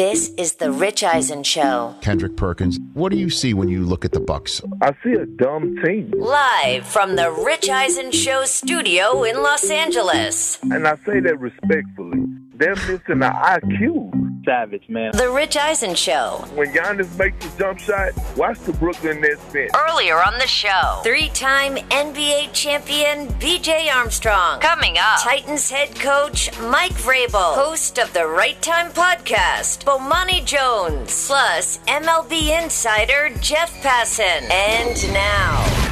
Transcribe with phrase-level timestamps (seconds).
[0.00, 1.94] This is the Rich Eisen Show.
[2.00, 2.78] Kendrick Perkins.
[2.94, 4.62] What do you see when you look at the Bucks?
[4.80, 6.10] I see a dumb team.
[6.16, 10.58] Live from the Rich Eisen Show studio in Los Angeles.
[10.62, 12.24] And I say that respectfully.
[12.54, 14.29] They're missing the IQ.
[14.44, 15.12] Savage, man.
[15.12, 16.44] The Rich Eisen Show.
[16.54, 19.70] When Giannis makes a jump shot, watch the Brooklyn Nets bench.
[19.88, 24.60] Earlier on the show, three time NBA champion BJ Armstrong.
[24.60, 31.26] Coming up, Titans head coach Mike Vrabel, host of the Right Time podcast, Bomani Jones,
[31.26, 34.50] plus MLB insider Jeff Passan.
[34.50, 35.89] And now,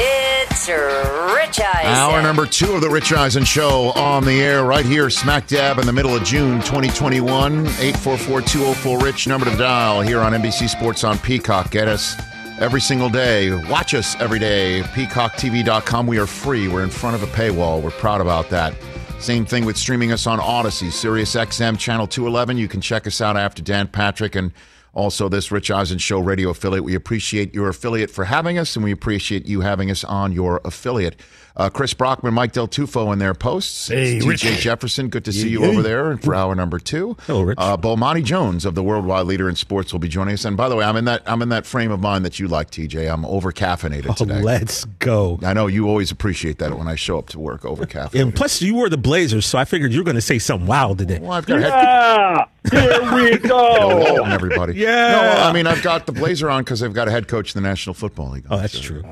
[0.00, 1.92] it's Rich Eisen.
[1.92, 5.78] Hour number two of the Rich Eisen Show on the air right here, smack dab
[5.78, 7.66] in the middle of June 2021.
[7.66, 11.70] 844-204-RICH, number to dial here on NBC Sports on Peacock.
[11.70, 12.14] Get us
[12.60, 13.50] every single day.
[13.68, 14.82] Watch us every day.
[14.82, 16.06] PeacockTV.com.
[16.06, 16.68] We are free.
[16.68, 17.82] We're in front of a paywall.
[17.82, 18.74] We're proud about that.
[19.20, 22.56] Same thing with streaming us on Odyssey, Sirius XM, Channel 211.
[22.56, 24.52] You can check us out after Dan Patrick and
[24.98, 26.82] also this Rich Eisen Show radio affiliate.
[26.82, 30.60] We appreciate your affiliate for having us, and we appreciate you having us on your
[30.64, 31.20] affiliate.
[31.58, 33.88] Uh, Chris Brockman, Mike Del Tufo in their posts.
[33.88, 35.68] Hey, TJ Jefferson, good to see Yeah, you yeah.
[35.68, 37.16] over there for hour number two.
[37.26, 37.58] Hello, Rich.
[37.60, 40.44] Uh, Bomani Jones of the Worldwide Leader in Sports will be joining us.
[40.44, 42.46] And by the way, I'm in that I'm in that frame of mind that you
[42.46, 43.12] like, TJ.
[43.12, 44.40] I'm over caffeinated Oh, today.
[44.40, 45.40] let's go.
[45.42, 48.22] I know you always appreciate that when I show up to work over caffeinated.
[48.22, 50.68] And plus, you were the Blazers, so I figured you were going to say something
[50.68, 51.18] wild today.
[51.18, 53.78] well, I've got head- Ah, here we go.
[53.80, 54.74] Hello, everybody.
[54.74, 55.10] Yeah.
[55.10, 57.60] No, I mean I've got the blazer on because I've got a head coach in
[57.60, 58.44] the National Football League.
[58.48, 59.02] Oh, that's So, true.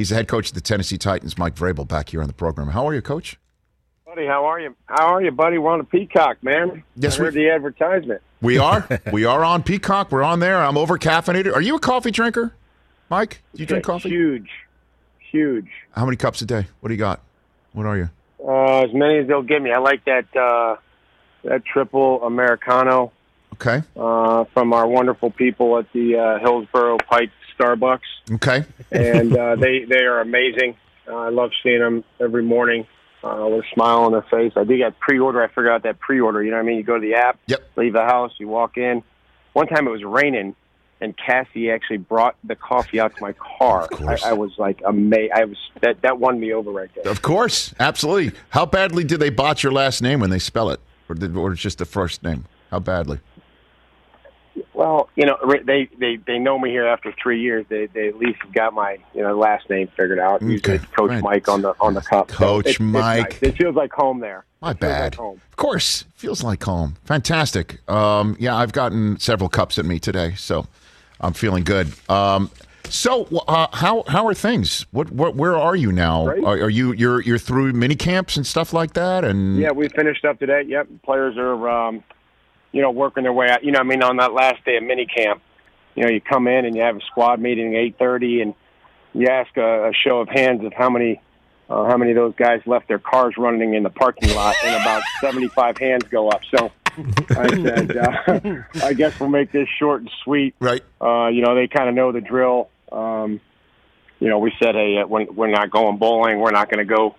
[0.00, 2.68] He's the head coach of the Tennessee Titans, Mike Vrabel, back here on the program.
[2.68, 3.38] How are you, Coach?
[4.06, 4.74] Buddy, how are you?
[4.86, 5.58] How are you, buddy?
[5.58, 6.82] We're on the Peacock, man.
[6.96, 8.22] Yes, I heard we- the advertisement.
[8.40, 8.88] We are.
[9.12, 10.10] we are on Peacock.
[10.10, 10.56] We're on there.
[10.56, 11.54] I'm over caffeinated.
[11.54, 12.54] Are you a coffee drinker,
[13.10, 13.42] Mike?
[13.54, 14.08] Do you drink Yeah, coffee?
[14.08, 14.48] Huge,
[15.30, 15.68] huge.
[15.92, 16.66] How many cups a day?
[16.80, 17.20] What do you got?
[17.74, 18.08] What are you?
[18.42, 19.70] Uh, as many as they'll give me.
[19.70, 20.76] I like that uh,
[21.44, 23.12] that triple americano
[23.52, 23.82] Okay.
[23.98, 27.30] uh, from our wonderful people at the uh, Hillsboro Pike
[27.60, 28.00] Starbucks,
[28.32, 28.64] Okay.
[28.90, 30.76] and uh, they they are amazing.
[31.08, 32.86] Uh, I love seeing them every morning
[33.24, 34.52] uh, with a smile on their face.
[34.56, 35.42] I do get pre-order.
[35.42, 36.42] I figured out that pre-order.
[36.42, 36.76] You know what I mean?
[36.76, 37.38] You go to the app.
[37.46, 37.70] Yep.
[37.76, 39.02] leave the house, you walk in.
[39.52, 40.54] One time it was raining,
[41.00, 43.82] and Cassie actually brought the coffee out to my car.
[43.84, 44.22] Of course.
[44.24, 45.32] I, I was like amazed.
[45.34, 47.10] I was that that won me over right there.
[47.10, 47.74] Of course.
[47.80, 48.38] Absolutely.
[48.50, 51.52] How badly did they botch your last name when they spell it, or did, or
[51.54, 52.44] just the first name?
[52.70, 53.18] How badly?
[54.80, 55.36] Well, you know,
[55.66, 57.66] they they they know me here after three years.
[57.68, 60.42] They they at least got my you know last name figured out.
[60.42, 60.76] Okay.
[60.76, 61.22] it's Coach Right.
[61.22, 62.30] Mike on the on the cup.
[62.30, 63.32] So Coach it's- it's Mike.
[63.42, 63.42] nice.
[63.42, 64.46] It feels like home there.
[64.62, 65.12] My bad.
[65.12, 65.40] Like home.
[65.50, 66.96] Of course, feels like home.
[67.04, 67.86] Fantastic.
[67.90, 70.66] Um, yeah, I've gotten several cups at me today, so
[71.20, 71.92] I'm feeling good.
[72.08, 72.50] Um,
[72.88, 74.86] so, uh, how how are things?
[74.92, 76.24] What, what where are you now?
[76.26, 79.24] Are, are you you're you're through mini camps and stuff like that?
[79.26, 80.62] And Yeah, we finished up today.
[80.66, 82.02] Yep, players are, um,
[82.72, 83.64] you know, working their way out.
[83.64, 85.42] You know, I mean, on that last day of mini camp,
[85.94, 88.54] you know, you come in and you have a squad meeting at eight thirty, and
[89.12, 91.20] you ask a, a show of hands of how many,
[91.68, 94.80] uh, how many of those guys left their cars running in the parking lot, and
[94.80, 96.42] about seventy-five hands go up.
[96.54, 96.70] So.
[97.30, 100.56] I said, uh, I guess we'll make this short and sweet.
[100.58, 100.82] right.
[101.00, 102.68] Uh, you know, they kind of know the drill.
[102.90, 103.40] Um,
[104.18, 106.40] you know, we said, hey, uh, we're, we're not going bowling.
[106.40, 107.14] We're not going to go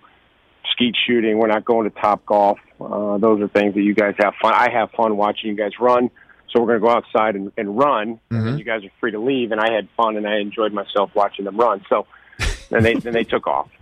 [0.72, 1.38] skeet shooting.
[1.38, 2.56] We're not going to Topgolf.
[2.80, 4.52] Uh, those are things that you guys have fun.
[4.54, 6.10] I have fun watching you guys run.
[6.50, 8.20] So we're going to go outside and, and run.
[8.30, 9.52] And you guys are free to leave.
[9.52, 11.82] And I had fun and I enjoyed myself watching them run.
[11.88, 12.06] So
[12.70, 13.68] then they then they took off.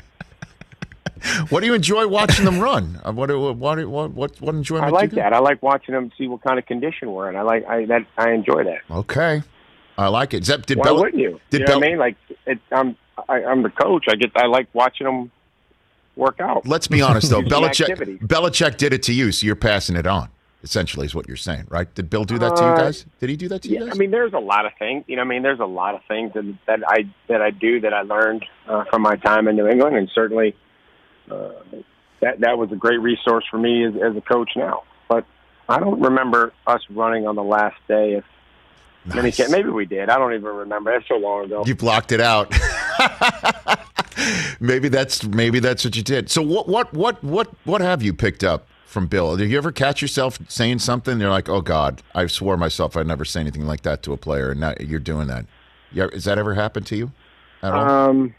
[1.50, 2.98] What do you enjoy watching them run?
[3.04, 4.86] Uh, What what what what what, what enjoyment?
[4.86, 5.34] I like that.
[5.34, 7.36] I like watching them see what kind of condition we're in.
[7.36, 8.78] I like I that I enjoy that.
[8.90, 9.42] Okay,
[9.98, 10.44] I like it.
[10.46, 11.38] That, did Why Bel- wouldn't you?
[11.50, 11.98] Did you know Bel- I mean?
[11.98, 12.96] Like it, I'm
[13.28, 14.06] I, I'm the coach.
[14.08, 15.30] I get I like watching them
[16.16, 16.66] work out.
[16.66, 17.42] Let's be honest though.
[17.42, 18.18] Belichick activity.
[18.18, 20.28] Belichick did it to you, so you're passing it on.
[20.62, 21.92] Essentially, is what you're saying, right?
[21.94, 23.06] Did Bill do that to you Uh, guys?
[23.18, 23.94] Did he do that to you Yeah, guys?
[23.94, 25.04] I mean, there's a lot of things.
[25.06, 27.80] You know, I mean, there's a lot of things that, that I that I do
[27.80, 30.54] that I learned uh, from my time in New England, and certainly
[31.30, 31.48] uh,
[32.20, 34.82] that that was a great resource for me as, as a coach now.
[35.08, 35.24] But
[35.66, 38.24] I don't remember us running on the last day of
[39.06, 39.48] Nice.
[39.48, 40.10] Maybe we did.
[40.10, 40.92] I don't even remember.
[40.92, 41.64] That's so long ago.
[41.66, 42.52] You blocked it out.
[44.60, 46.30] maybe that's maybe that's what you did.
[46.30, 49.36] So what what what what what have you picked up from Bill?
[49.36, 51.20] Did you ever catch yourself saying something?
[51.20, 54.16] You're like, oh God, I swore myself I'd never say anything like that to a
[54.16, 55.46] player, and now you're doing that.
[55.92, 57.12] Yeah, has that ever happened to you
[57.62, 57.88] at all?
[57.88, 58.34] Um,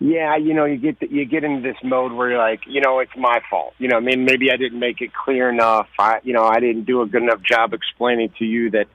[0.00, 2.98] yeah, you know, you get you get into this mode where you're like, you know,
[2.98, 3.74] it's my fault.
[3.78, 5.88] You know, I mean, maybe I didn't make it clear enough.
[5.98, 8.86] I, you know, I didn't do a good enough job explaining to you that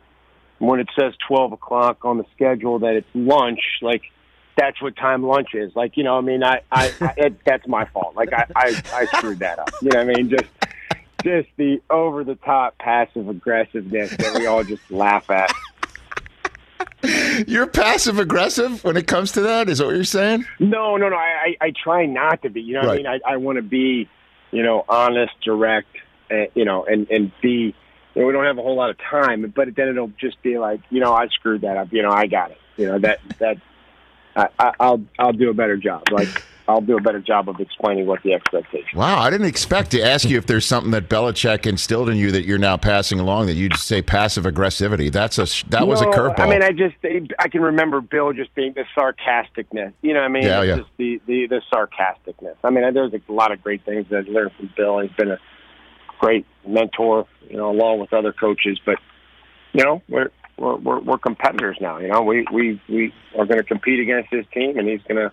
[0.59, 4.03] when it says twelve o'clock on the schedule that it's lunch, like
[4.59, 5.73] that's what time lunch is.
[5.75, 8.15] Like, you know, I mean, I, I, I it, that's my fault.
[8.15, 9.71] Like, I, I, I screwed that up.
[9.81, 10.45] You know, what I mean, just
[11.23, 15.51] just the over the top passive aggressiveness that we all just laugh at.
[17.47, 19.69] You're passive aggressive when it comes to that.
[19.69, 20.45] Is that what you're saying?
[20.59, 21.15] No, no, no.
[21.15, 22.61] I, I, I try not to be.
[22.61, 23.05] You know, what Right.
[23.05, 24.09] I mean, I, I want to be,
[24.51, 25.95] you know, honest, direct,
[26.29, 27.73] uh, you know, and and be.
[28.15, 30.57] You know, we don't have a whole lot of time, but then it'll just be
[30.57, 31.93] like, you know, I screwed that up.
[31.93, 32.57] You know, I got it.
[32.75, 33.57] You know that that
[34.39, 36.03] I, I, I'll I'll do a better job.
[36.11, 36.27] Like
[36.67, 38.99] I'll do a better job of explaining what the expectation.
[38.99, 42.31] Wow, I didn't expect to ask you if there's something that Belichick instilled in you
[42.31, 43.47] that you're now passing along.
[43.47, 45.11] That you'd say passive aggressivity.
[45.11, 46.39] That's a that was a No, curveball.
[46.39, 46.95] I mean, I just
[47.39, 49.93] I can remember Bill just being the sarcasticness.
[50.01, 50.77] You know, what I mean, Yeah, yeah.
[50.77, 52.55] just the, the the sarcasticness.
[52.63, 54.99] I mean, there's a lot of great things that I learned from Bill.
[54.99, 55.39] He's been a
[56.19, 58.79] great mentor, you know, along with other coaches.
[58.85, 58.99] But
[59.73, 61.97] you know, we're we're we're, we're competitors now.
[61.97, 65.17] You know, we we we are going to compete against his team, and he's going
[65.17, 65.31] to,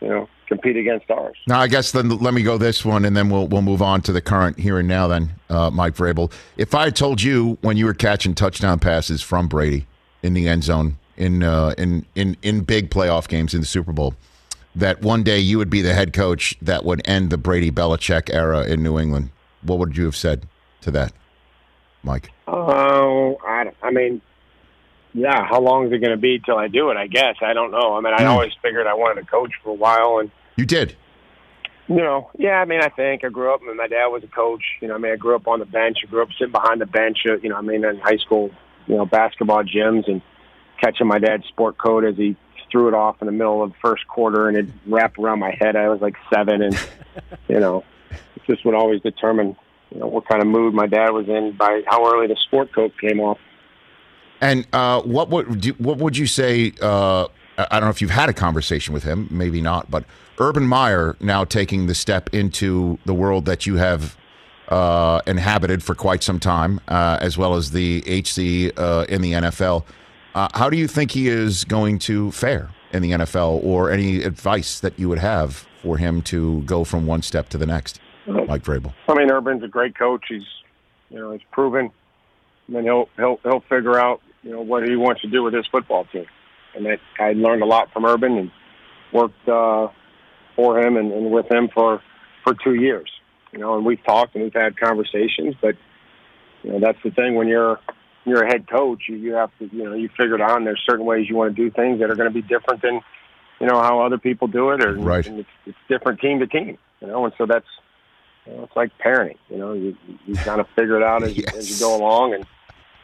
[0.00, 1.36] you know, compete against ours.
[1.46, 4.02] Now, I guess then let me go this one, and then we'll we'll move on
[4.02, 5.08] to the current here and now.
[5.08, 9.22] Then, uh, Mike Vrabel, if I had told you when you were catching touchdown passes
[9.22, 9.86] from Brady
[10.22, 13.92] in the end zone in uh, in in in big playoff games in the Super
[13.92, 14.14] Bowl,
[14.74, 18.32] that one day you would be the head coach that would end the Brady Belichick
[18.32, 19.30] era in New England,
[19.62, 20.46] what would you have said
[20.82, 21.12] to that,
[22.02, 22.30] Mike?
[22.46, 24.20] Oh, I, I mean,
[25.18, 25.44] yeah.
[25.46, 26.96] How long is it going to be till I do it?
[26.96, 27.96] I guess I don't know.
[27.96, 28.28] I mean, I Hmm.
[28.30, 30.96] always figured I wanted to coach for a while, and You did.
[31.88, 32.60] you know, yeah.
[32.60, 33.60] I mean, I think I grew up.
[33.62, 34.62] I mean, my dad was a coach.
[34.80, 35.98] You know, I mean, I grew up on the bench.
[36.04, 37.18] I grew up sitting behind the bench.
[37.28, 38.50] uh, You know, I mean, in high school,
[38.86, 40.20] you know, basketball gyms and
[40.80, 42.36] catching my dad's sport coat as he
[42.70, 45.56] threw it off in the middle of the first quarter, and it wrapped around my
[45.58, 45.74] head.
[45.76, 46.88] I was like seven, and
[47.48, 47.82] you know,
[48.46, 49.56] just would always determine
[49.90, 52.72] you know what kind of mood my dad was in by how early the sport
[52.74, 53.38] coat came off.
[54.40, 56.72] And uh, what would do, what would you say?
[56.80, 60.04] Uh, I don't know if you've had a conversation with him, maybe not, but
[60.38, 64.16] Urban Meyer now taking the step into the world that you have
[64.68, 69.32] uh, inhabited for quite some time, uh, as well as the HC uh, in the
[69.32, 69.84] NFL.
[70.34, 74.22] Uh, how do you think he is going to fare in the NFL, or any
[74.22, 78.00] advice that you would have for him to go from one step to the next,
[78.26, 78.94] Mike Vrabel?
[79.08, 80.26] I mean, Urban's a great coach.
[80.28, 80.46] He's,
[81.10, 81.90] you know, he's proven.
[82.68, 85.52] I mean, he'll he'll he'll figure out, you know, what he wants to do with
[85.52, 86.24] his football team.
[86.74, 88.50] And that I learned a lot from Urban and
[89.12, 89.88] worked uh,
[90.56, 92.02] for him and, and with him for
[92.44, 93.10] for two years.
[93.52, 95.74] You know, and we've talked and we've had conversations, but
[96.62, 97.78] you know, that's the thing when you're
[98.24, 100.56] you're a head coach, you, you have to, you know, you figure it out.
[100.56, 102.82] And there's certain ways you want to do things that are going to be different
[102.82, 103.00] than,
[103.60, 105.26] you know, how other people do it, or Right.
[105.26, 106.78] and it's, it's different team to team.
[107.00, 107.66] You know, and so that's
[108.46, 109.36] you know, it's like parenting.
[109.50, 109.94] You know, you
[110.26, 112.46] you kind of figure it out as, you as you go along, and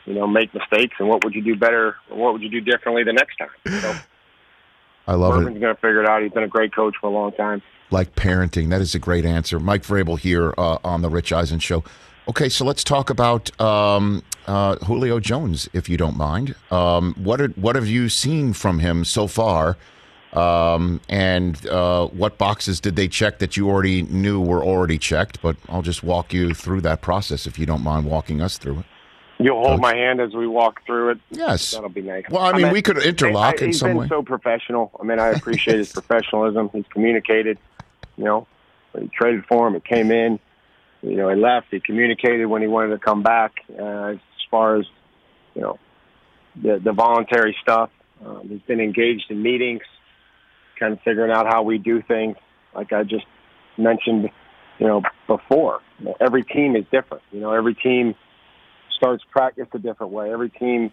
[0.05, 0.97] you know, make mistakes.
[0.99, 3.81] And what would you do better, or what would you do differently the next time?
[3.81, 3.95] So
[5.07, 5.43] I love it.
[5.43, 6.23] Urban's going to figure it out.
[6.23, 7.63] He's been a great coach for a long time.
[7.91, 8.71] like parenting.
[8.71, 9.61] That is a great answer.
[9.61, 11.85] Mike Vrabel here uh, on the Rich Eisen Show.
[12.27, 16.55] Okay, so let's talk about um, uh, Julio Jones, if you don't mind.
[16.71, 19.77] Um, what are, what have you seen from him so far?
[20.33, 25.43] Um, and uh, what boxes did they check that you already knew were already checked?
[25.43, 28.81] But I'll just walk you through that process if you don't mind walking us through
[28.81, 28.87] it.
[29.39, 29.81] You'll hold Coach.
[29.81, 31.19] my hand as we walk through it.
[31.31, 31.73] Yes.
[31.73, 32.25] That'll be nice.
[32.31, 34.91] Well, I mean, we could interlock I- in he's some been so professional.
[35.01, 36.71] I mean, I appreciate his professionalism.
[36.73, 37.59] He's communicated.
[38.17, 38.47] You know,
[38.99, 40.39] he traded for him, it came in.
[41.03, 41.67] You know, he left.
[41.71, 43.53] He communicated when he wanted to come back.
[43.79, 44.19] Uh, as
[44.51, 44.87] far as
[45.55, 45.79] you know,
[46.61, 47.91] the the voluntary stuff.
[48.25, 49.83] Um, he's been engaged in meetings,
[50.79, 52.37] kind of figuring out how we do things.
[52.75, 53.27] Like I just
[53.77, 54.31] mentioned,
[54.79, 55.81] you know, before.
[56.21, 57.23] Every team is different.
[57.33, 58.15] You know, every team
[58.97, 60.33] starts practice a different way.
[60.33, 60.93] Every team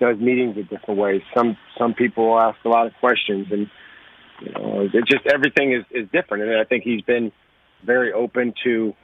[0.00, 1.22] does meetings a different way.
[1.34, 3.70] Some some people ask a lot of questions, and
[4.40, 6.44] you know, it just everything is is different.
[6.44, 7.32] And I think he's been
[7.84, 8.94] very open to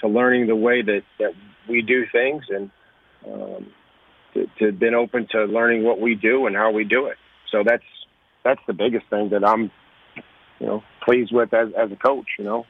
[0.00, 1.32] to learning the way that that
[1.68, 2.70] we do things, and
[3.26, 3.66] um,
[4.34, 7.16] to, to been open to learning what we do and how we do it.
[7.50, 7.84] So that's
[8.44, 9.70] that's the biggest thing that I'm
[10.58, 12.26] you know pleased with as as a coach.
[12.38, 12.66] You know.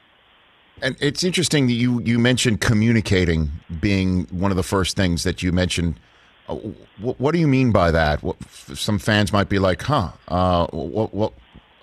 [0.81, 5.43] And it's interesting that you you mentioned communicating being one of the first things that
[5.43, 5.99] you mentioned.
[6.47, 6.55] Uh,
[6.99, 8.23] What, what do you mean by that?
[8.23, 10.09] What, some fans might be like, "Huh?
[10.27, 11.33] Uh, what, what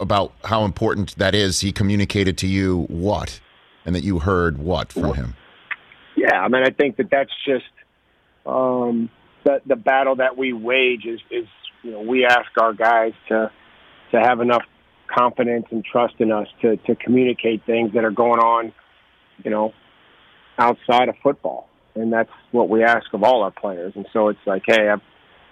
[0.01, 3.41] about how important that is?" He communicated to you what,
[3.85, 5.37] and that you heard what from him.
[6.17, 7.65] Yeah, I mean, I think that that's just
[8.47, 9.11] um,
[9.45, 11.47] the the battle that we wage is is
[11.83, 13.51] you know we ask our guys to
[14.13, 14.63] to have enough
[15.07, 18.73] confidence and trust in us to to communicate things that are going on,
[19.45, 19.73] you know,
[20.59, 23.93] outside of football, and that's what we ask of all our players.
[23.97, 25.03] And so it's like, hey, I've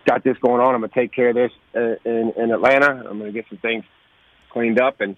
[0.06, 0.74] got this going on.
[0.74, 3.04] I'm gonna take care of this uh, in in Atlanta.
[3.08, 3.84] I'm gonna get some things
[4.50, 5.16] cleaned up and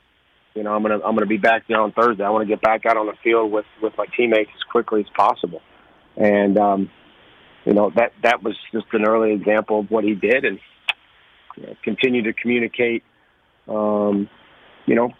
[0.56, 2.24] you know, I'm gonna I'm gonna be back there on Thursday.
[2.24, 5.00] I want to get back out on the field with with my teammates as quickly
[5.00, 5.60] as possible.
[6.16, 6.90] and um,
[7.66, 10.58] you know that that was just an early example of what he did, and
[11.56, 13.04] you know, continue to communicate.
[13.68, 14.30] Um,
[14.86, 15.12] you know,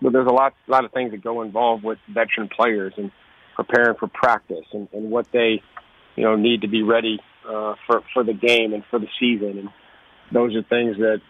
[0.00, 3.10] there's, there's a lot lot of things that go involved with veteran players and
[3.54, 5.62] preparing for practice and, and what they
[6.16, 9.58] you know need to be ready uh, for for the game and for the season,
[9.58, 9.68] and
[10.32, 11.20] those are things that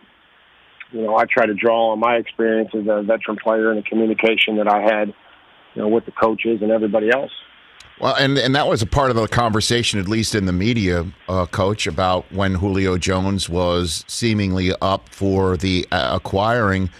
[0.93, 3.89] you know I try to draw on my experience as a veteran player and the
[3.89, 5.15] communication that I had
[5.75, 7.33] you know with the coaches and everybody else.
[8.01, 11.07] Well, and and that was a part of the conversation, at least in the media,
[11.29, 16.91] uh, coach, about when Julio Jones was seemingly up for the uh, acquiring.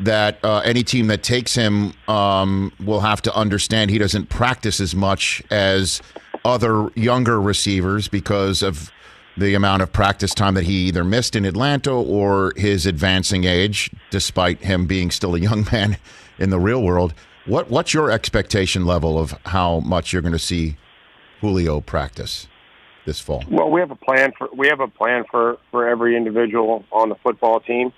[0.00, 4.80] That uh, any team that takes him um, will have to understand he doesn't practice
[4.80, 6.02] as much as
[6.44, 8.90] other younger receivers because of
[9.36, 13.90] the amount of practice time that he either missed in Atlanta or his advancing age,
[14.10, 15.96] despite him being still a young man
[16.38, 17.14] in the real world.
[17.46, 20.76] What what's your expectation level of how much you're going to see
[21.40, 22.46] Julio practice
[23.04, 23.44] this fall?
[23.50, 27.10] Well, we have a plan for we have a plan for for every individual on
[27.10, 27.92] the football team,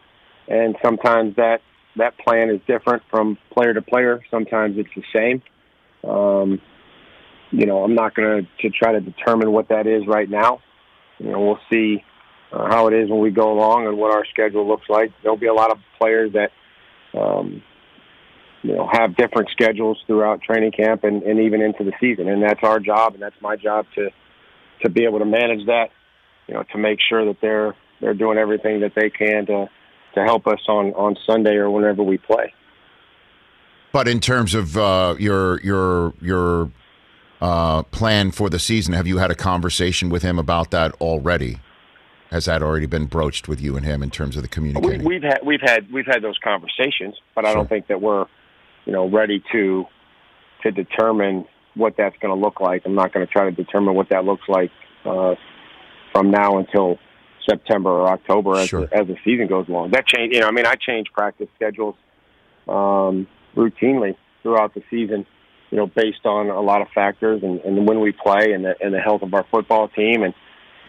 [0.49, 1.61] and sometimes that
[1.97, 4.23] that plan is different from player to player.
[4.31, 5.43] Sometimes it's the same.
[6.09, 6.61] Um,
[7.51, 10.61] you know, I'm not going to try to determine what that is right now.
[11.19, 12.05] You know, we'll see
[12.53, 15.13] uh, how it is when we go along and what our schedule looks like.
[15.23, 16.51] There'll be a lot of players that
[17.19, 17.63] um,
[18.63, 22.43] you know have different schedules throughout training camp and, and even into the season and
[22.43, 24.11] that's our job and that's my job to
[24.83, 25.91] to be able to manage that
[26.49, 29.69] you know to make sure that they're they're doing everything that they can to
[30.17, 32.53] to help us on on Sunday or whenever we play
[33.93, 36.71] but in terms of uh, your your your
[37.41, 41.61] uh, plan for the season have you had a conversation with him about that already
[42.31, 45.05] has that already been broached with you and him in terms of the communicating?
[45.05, 48.27] We, have had we've had we've had those conversations, but I don't think that we're
[48.87, 49.85] you know, ready to
[50.63, 51.45] to determine
[51.75, 52.83] what that's going to look like.
[52.87, 54.71] I'm not going to try to determine what that looks like
[55.05, 55.35] uh,
[56.13, 56.99] from now until
[57.49, 58.87] September or October as, Sure.
[58.87, 59.91] the, as the season goes along.
[59.93, 61.95] That change, you know, I mean, I change practice schedules
[62.69, 63.27] um,
[63.57, 65.27] routinely throughout the season,
[65.71, 68.75] you know, based on a lot of factors and, and when we play and the,
[68.81, 70.35] and the health of our football team and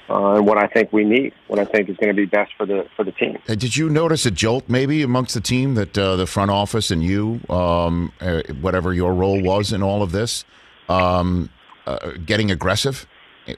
[0.09, 2.53] uh, and what I think we need, what I think is going to be best
[2.57, 3.39] for the for the team.
[3.45, 7.03] Did you notice a jolt maybe amongst the team that uh, the front office and
[7.03, 10.45] you, um, uh, whatever your role was in all of this,
[10.87, 11.49] um,
[11.85, 13.05] uh, getting aggressive,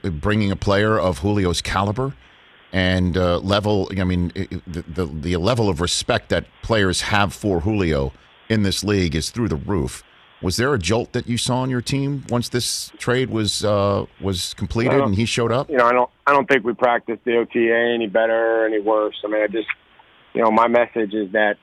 [0.02, 2.14] bringing a player of Julio's caliber
[2.72, 3.88] and uh, level?
[3.98, 4.28] I mean,
[4.66, 8.12] the, the the level of respect that players have for Julio
[8.48, 10.02] in this league is through the roof.
[10.42, 14.06] Was there a jolt that you saw on your team once this trade was uh,
[14.20, 15.68] was completed and he showed up?
[15.68, 18.80] you know, I don't I don't think we practiced the OTA any better or any
[18.80, 19.16] worse.
[19.24, 19.68] I mean, I just
[20.32, 21.56] you know, my message is that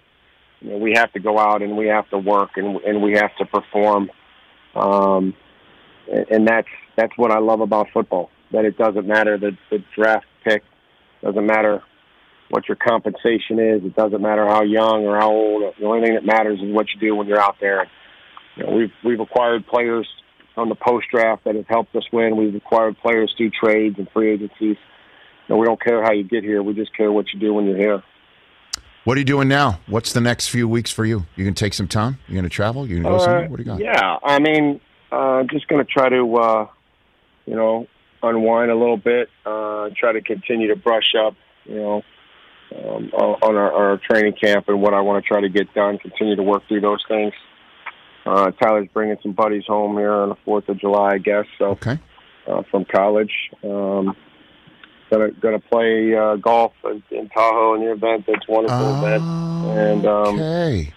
[0.61, 3.13] you know, we have to go out and we have to work and and we
[3.13, 4.11] have to perform.
[4.75, 5.33] Um
[6.11, 8.29] and, and that's that's what I love about football.
[8.51, 10.63] That it doesn't matter the the draft pick,
[11.21, 11.81] doesn't matter
[12.49, 15.73] what your compensation is, it doesn't matter how young or how old.
[15.79, 17.87] The only thing that matters is what you do when you're out there.
[18.55, 20.07] You know, we've we've acquired players
[20.55, 22.37] on the post draft that have helped us win.
[22.37, 24.77] We've acquired players through trades and free agencies.
[25.49, 26.63] No, we don't care how you get here.
[26.63, 28.03] We just care what you do when you're here.
[29.03, 29.79] What are you doing now?
[29.87, 31.25] What's the next few weeks for you?
[31.35, 32.19] You gonna take some time?
[32.27, 32.85] You gonna travel?
[32.87, 33.45] You gonna go somewhere?
[33.45, 33.79] Uh, What do you got?
[33.79, 34.81] Yeah, I mean,
[35.11, 36.67] uh, just going to try to, uh,
[37.45, 37.87] you know,
[38.23, 39.29] unwind a little bit.
[39.45, 42.01] Uh, try to continue to brush up, you know,
[42.75, 45.97] um, on our, our training camp and what I want to try to get done.
[45.97, 47.33] Continue to work through those things.
[48.25, 51.45] Uh, Tyler's bringing some buddies home here on the Fourth of July, I guess.
[51.57, 51.97] So Okay.
[52.47, 53.31] uh, from college.
[53.63, 54.15] Um,
[55.09, 58.25] gonna gonna play uh, golf in, in Tahoe in the event.
[58.27, 60.93] That's wonderful event, and um, okay.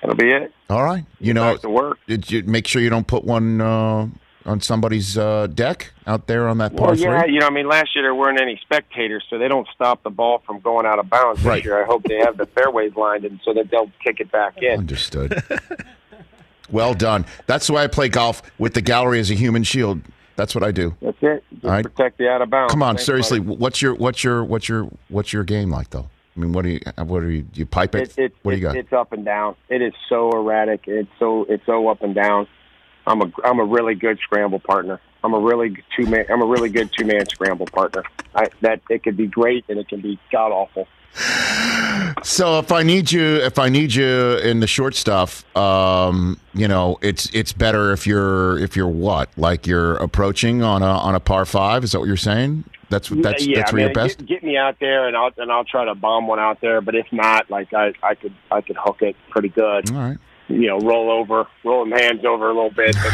[0.00, 0.52] that'll be it.
[0.70, 1.04] All right.
[1.18, 1.98] You know, to work.
[2.06, 4.06] did you make sure you don't put one uh,
[4.44, 7.34] on somebody's uh, deck out there on that par Well, yeah, three?
[7.34, 10.10] you know, I mean, last year there weren't any spectators, so they don't stop the
[10.10, 11.42] ball from going out of bounds.
[11.42, 11.56] Right.
[11.56, 14.30] This year, I hope they have the fairways lined, and so that they'll kick it
[14.32, 14.78] back in.
[14.78, 15.42] Understood.
[16.70, 17.24] well done.
[17.46, 20.00] That's why I play golf with the gallery as a human shield.
[20.36, 20.94] That's what I do.
[21.02, 21.44] That's it.
[21.52, 21.84] Just All right.
[21.84, 22.72] protect the out of bounds.
[22.72, 23.38] Come on, Thanks, seriously.
[23.38, 23.56] buddy.
[23.58, 26.08] What's your what's your what's your what's your game like though?
[26.34, 28.14] I mean, what do you what are you do you pipe it?
[28.16, 28.76] It, it, what do you got?
[28.76, 29.54] It's up and down.
[29.68, 30.84] It is so erratic.
[30.86, 32.46] It's so it's so up and down.
[33.06, 35.00] I'm a I'm a really good scramble partner.
[35.24, 36.26] I'm a really two man.
[36.28, 38.02] I'm a really good two man scramble partner.
[38.34, 40.88] I, that it could be great and it can be god awful.
[42.22, 46.68] So if I need you, if I need you in the short stuff, um, you
[46.68, 51.14] know, it's it's better if you're if you're what like you're approaching on a on
[51.14, 51.84] a par five.
[51.84, 52.64] Is that what you're saying?
[52.88, 54.18] That's that's yeah, that's where mean, you're best.
[54.18, 56.80] Get, get me out there and I'll and I'll try to bomb one out there.
[56.80, 59.90] But if not, like I I could I could hook it pretty good.
[59.90, 60.18] All right.
[60.48, 62.96] You know, roll over, roll them hands over a little bit.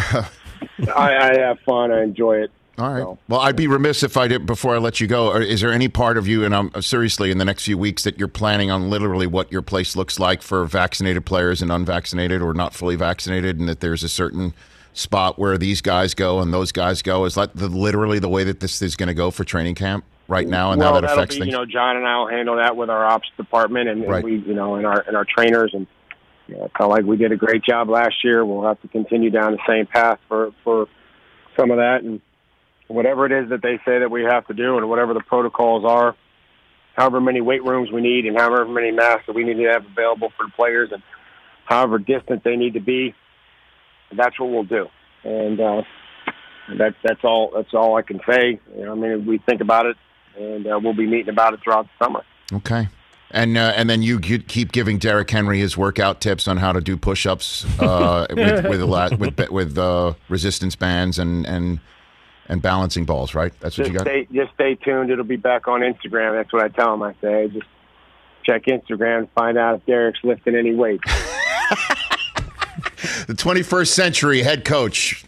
[0.95, 1.93] I, I have fun.
[1.93, 2.51] I enjoy it.
[2.79, 3.01] All right.
[3.03, 5.31] So- Well, I'd be remiss if I did before I let you go.
[5.33, 8.05] Or is there any part of you, and I'm seriously in the next few weeks,
[8.05, 12.41] that you're planning on literally what your place looks like for vaccinated players and unvaccinated
[12.43, 14.55] or not fully vaccinated, and that there's a certain
[14.95, 17.25] spot where these guys go and those guys go?
[17.25, 20.05] Is that the, literally the way that this is going to go for training camp
[20.29, 21.53] right now, and well, how that affects be, things?
[21.53, 24.25] you know, John and I will handle that with our ops department and, and Right.
[24.25, 25.87] we, you know, and our and our trainers and
[26.49, 28.45] you know, kind of like we did a great job last year.
[28.45, 30.88] We'll have to continue down the same path for for
[31.57, 32.21] some of that and
[32.88, 35.85] whatever it is that they say that we have to do and whatever the protocols
[35.85, 36.17] are.
[36.97, 39.85] However many weight rooms we need and however many masks that we need to have
[39.85, 41.02] available for the players and
[41.67, 43.14] however distant they need to be,
[44.17, 44.88] that's what we'll do.
[45.23, 45.83] And uh,
[46.76, 48.59] that's that's all that's all I can say.
[48.76, 49.97] You know, I mean, we think about it,
[50.37, 52.25] and uh, we'll be meeting about it throughout the summer.
[52.52, 52.88] Okay.
[53.31, 56.73] And uh, and then you g- keep giving Derrick Henry his workout tips on how
[56.73, 61.79] to do push-ups uh, with with a lot, with with uh, resistance bands and and
[62.49, 63.53] and balancing balls, right?
[63.61, 64.07] That's what Just you got.
[64.07, 65.11] stay just stay tuned.
[65.11, 66.33] It'll be back on Instagram.
[66.39, 67.03] That's what I tell them.
[67.03, 67.67] I say just
[68.45, 71.01] check Instagram and find out if Derrick's lifting any weight.
[73.27, 75.25] The 21st century head coach,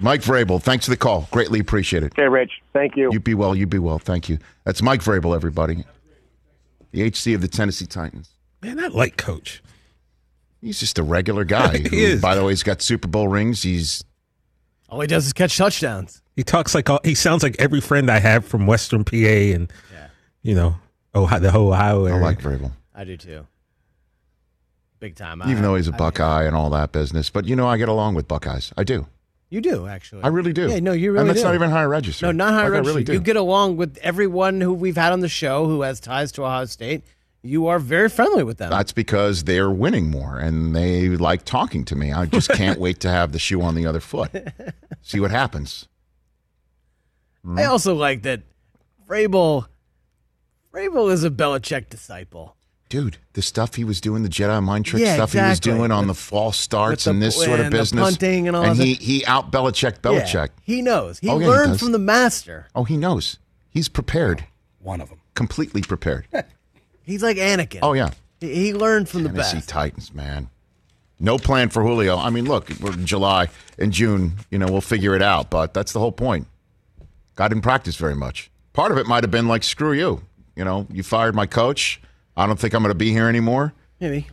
[0.00, 0.60] Mike Vrabel.
[0.62, 1.28] Thanks for the call.
[1.30, 2.12] Greatly appreciate it.
[2.12, 2.50] okay, Rich.
[2.72, 3.10] Thank you.
[3.12, 3.54] You be well.
[3.54, 3.98] You be well.
[3.98, 4.38] Thank you.
[4.64, 5.84] That's Mike Vrabel, everybody.
[6.92, 8.30] The HC of the Tennessee Titans.
[8.62, 9.62] Man, I like Coach.
[10.60, 11.78] He's just a regular guy.
[11.78, 12.22] He who, is.
[12.22, 13.62] By the way, he's got Super Bowl rings.
[13.62, 14.04] He's
[14.88, 16.22] All he does is catch touchdowns.
[16.36, 19.70] He talks like all, he sounds like every friend I have from Western PA and
[20.42, 20.76] you know
[21.14, 23.46] Ohio, the whole Ohio I like Vrabel, I do too.
[25.00, 25.42] Big time.
[25.42, 27.28] even I- though he's a I- Buckeye and all that business.
[27.30, 28.72] But you know, I get along with Buckeyes.
[28.76, 29.06] I do.
[29.52, 30.22] You do actually.
[30.22, 30.66] I really do.
[30.70, 31.44] Yeah, no, you really And that's do.
[31.44, 32.24] not even higher register.
[32.24, 32.88] No, not higher Like, I register.
[32.94, 33.12] really do.
[33.12, 36.44] You get along with everyone who we've had on the show who has ties to
[36.46, 37.04] Ohio State.
[37.42, 38.70] You are very friendly with them.
[38.70, 42.12] That's because they're winning more and they like talking to me.
[42.12, 44.30] I just can't wait to have the shoe on the other foot.
[45.02, 45.86] See what happens.
[47.46, 48.40] I also like that
[49.06, 49.66] Vrabel.
[50.72, 52.56] Vrabel is a Belichick disciple.
[52.92, 55.90] Dude, the stuff he was doing, the Jedi mind trick Yeah, stuff he was doing
[55.90, 58.02] on With- the false starts the- and this sort of and the business.
[58.04, 58.84] punting and all and that.
[58.84, 60.34] he, he out Belichick Belichick.
[60.34, 61.18] Yeah, he knows.
[61.18, 61.80] He Oh, yeah, learned does.
[61.80, 62.66] from the master.
[62.74, 63.38] Oh, he knows.
[63.70, 64.44] He's prepared.
[64.78, 65.20] One of them.
[65.34, 66.26] Completely prepared.
[67.02, 67.78] He's like Anakin.
[67.82, 68.10] Oh, yeah.
[68.40, 69.70] He, he learned from the Tennessee best.
[69.70, 70.50] Titans, man.
[71.18, 72.18] No plan for Julio.
[72.18, 74.34] I mean, look, we're in July and June.
[74.50, 75.48] You know, we'll figure it out.
[75.48, 76.46] But that's the whole point.
[77.36, 78.50] God didn't practice very much.
[78.74, 80.20] Part of it might have been like, screw you.
[80.56, 81.98] You know, you fired my coach.
[82.36, 83.72] I don't think I'm going to be here anymore.
[84.00, 84.28] Maybe.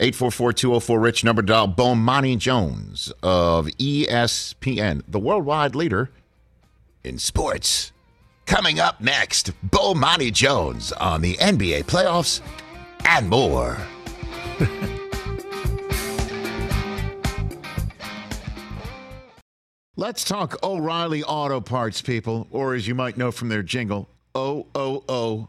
[0.00, 6.10] 844-204-RICH, number dial, Bomani Jones of ESPN, the worldwide leader
[7.02, 7.92] in sports.
[8.46, 12.40] Coming up next, Bomani Jones on the NBA playoffs
[13.04, 13.76] and more.
[19.96, 24.66] Let's talk O'Reilly Auto Parts, people, or as you might know from their jingle, O
[24.76, 25.48] O O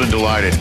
[0.00, 0.54] Thrilled and delighted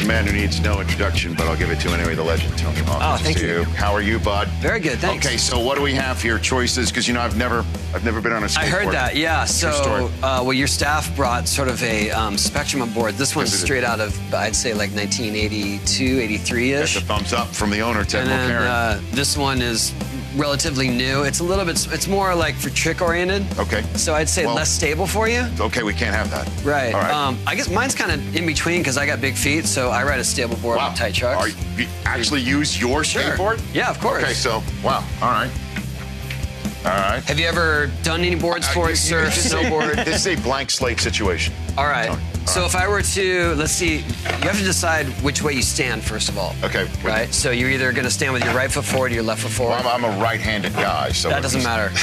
[0.00, 2.14] The man who needs no introduction, but I'll give it to anyway.
[2.14, 3.02] The legend, Tony Hawk.
[3.02, 3.64] Oh, thank is you.
[3.64, 4.48] How are you, bud?
[4.62, 5.26] Very good, thanks.
[5.26, 6.38] Okay, so what do we have here?
[6.38, 8.62] Choices, because you know I've never, I've never been on a skateboard.
[8.62, 9.44] I heard that, yeah.
[9.44, 13.14] So, uh, well, your staff brought sort of a um, spectrum of board.
[13.14, 17.68] This one's straight out of, I'd say, like 1982, 83 That's a thumbs up from
[17.68, 19.92] the owner, Ted And then uh, this one is
[20.42, 21.24] relatively new.
[21.24, 23.44] It's a little bit, it's more like for trick oriented.
[23.58, 23.82] okay.
[23.96, 25.46] So I'd say Well- less stable for you.
[25.60, 26.48] Okay, we can't have that.
[26.64, 26.94] Right.
[26.94, 27.10] All right.
[27.12, 30.04] Um, I guess mine's kind of in between because I got big feet, so I
[30.04, 30.90] ride a stable board wow.
[30.90, 31.42] with tight chucks.
[31.42, 31.48] Are
[31.80, 33.22] you actually use your Sure.
[33.22, 33.60] skateboard?
[33.74, 34.22] Yeah, of course.
[34.22, 35.04] Okay, so wow.
[35.20, 35.50] All right.
[36.84, 37.22] All right.
[37.24, 40.04] Have you ever done any board Uh, sports, you- you- surf, a- snowboard?
[40.04, 41.52] This is a blank slate situation.
[41.76, 42.16] All right.
[42.48, 44.02] So if I were to, let's see, you
[44.48, 46.54] have to decide which way you stand first of all.
[46.64, 46.88] Okay.
[47.04, 47.32] Right.
[47.32, 49.52] So you're either going to stand with your right foot forward or your left foot
[49.52, 49.84] forward.
[49.84, 51.90] Well, I'm, I'm a right-handed guy, so that doesn't matter.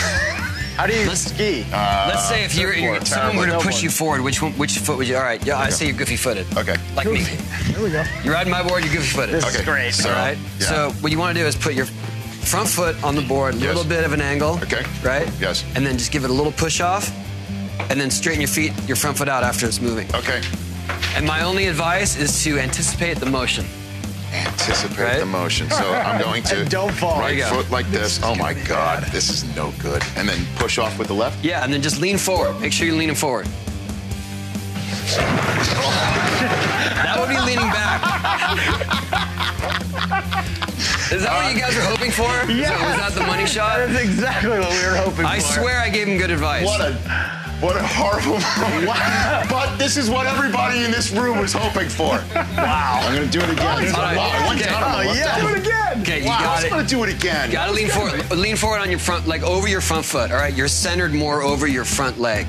[0.75, 1.65] How do you Let's- ski?
[1.73, 4.51] Uh, let's say if you're, surfboard, if someone were to push you forward, which one,
[4.53, 5.15] which foot would you?
[5.15, 5.43] All right.
[5.45, 6.45] Yeah, I say you're goofy footed.
[6.57, 6.75] Okay.
[6.95, 7.23] Like me.
[7.23, 8.03] There we go.
[8.23, 9.35] You're ride my board, you're goofy footed.
[9.35, 9.59] This Okay.
[9.59, 9.93] is great.
[9.93, 10.37] So, All right.
[10.59, 10.65] yeah.
[10.67, 13.57] So what you want to do is put your front foot on the board, a
[13.57, 13.67] Yes.
[13.75, 14.59] little bit of an angle.
[14.63, 14.83] Okay.
[15.01, 15.29] Right.
[15.39, 15.63] Yes.
[15.75, 17.09] And then just give it a little push off,
[17.89, 20.07] and then straighten your feet, your front foot out after it's moving.
[20.15, 20.41] Okay.
[21.15, 23.65] And my only advice is to anticipate the motion.
[24.33, 25.19] Anticipate Right?
[25.19, 25.69] the motion.
[25.69, 27.19] So I'm going to And don't fall.
[27.19, 27.61] right There you go.
[27.61, 28.19] foot like this.
[28.23, 30.03] Oh my God, this is no good.
[30.17, 31.43] And then push off with the left.
[31.43, 32.59] Yeah, and then just lean forward.
[32.59, 33.47] Make sure you're leaning forward.
[35.85, 38.01] that would be leaning back.
[41.11, 42.23] Is that what you guys were hoping for?
[42.51, 42.75] Yeah.
[42.77, 43.77] So was that the money shot?
[43.77, 45.45] That's exactly what we were hoping I for.
[45.59, 46.65] I swear I gave him good advice.
[46.65, 49.49] What a what a horrible moment.
[49.49, 52.21] but this is what everybody in this room was hoping for.
[52.55, 52.99] Wow.
[53.03, 53.67] I'm gonna do it again.
[53.67, 54.17] All right.
[54.17, 54.69] Wow, I went Okay.
[54.69, 55.35] down on my Oh, left yeah.
[55.35, 55.41] foot.
[55.47, 56.01] Do it again.
[56.01, 56.69] Okay, you Wow, I got was it.
[56.69, 57.51] gonna do it again.
[57.51, 58.31] Got to lean forward.
[58.31, 60.31] Lean forward on your front, like over your front foot.
[60.31, 62.47] All right, you're centered more over your front leg.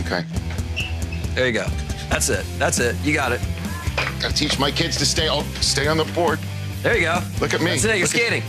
[0.00, 0.24] Okay.
[1.34, 1.66] There you go.
[2.10, 2.44] That's it.
[2.58, 2.96] That's it.
[3.02, 3.40] You got it.
[4.20, 6.38] Gotta teach my kids to stay oh, stay on the board.
[6.82, 7.20] There you go.
[7.40, 7.70] Look at me.
[7.70, 7.88] That's it.
[7.98, 8.42] You're Look at- skating.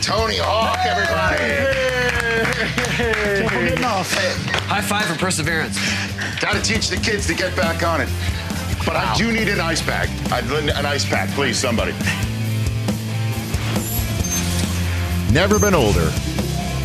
[0.00, 2.17] Tony Hawk, everybody.
[2.38, 4.12] Getting off.
[4.68, 5.78] High five for perseverance.
[6.40, 8.08] Gotta teach the kids to get back on it.
[8.86, 10.08] But I do need an ice bag.
[10.32, 11.92] I'd lend an ice pack, please, somebody.
[15.32, 16.06] Never been older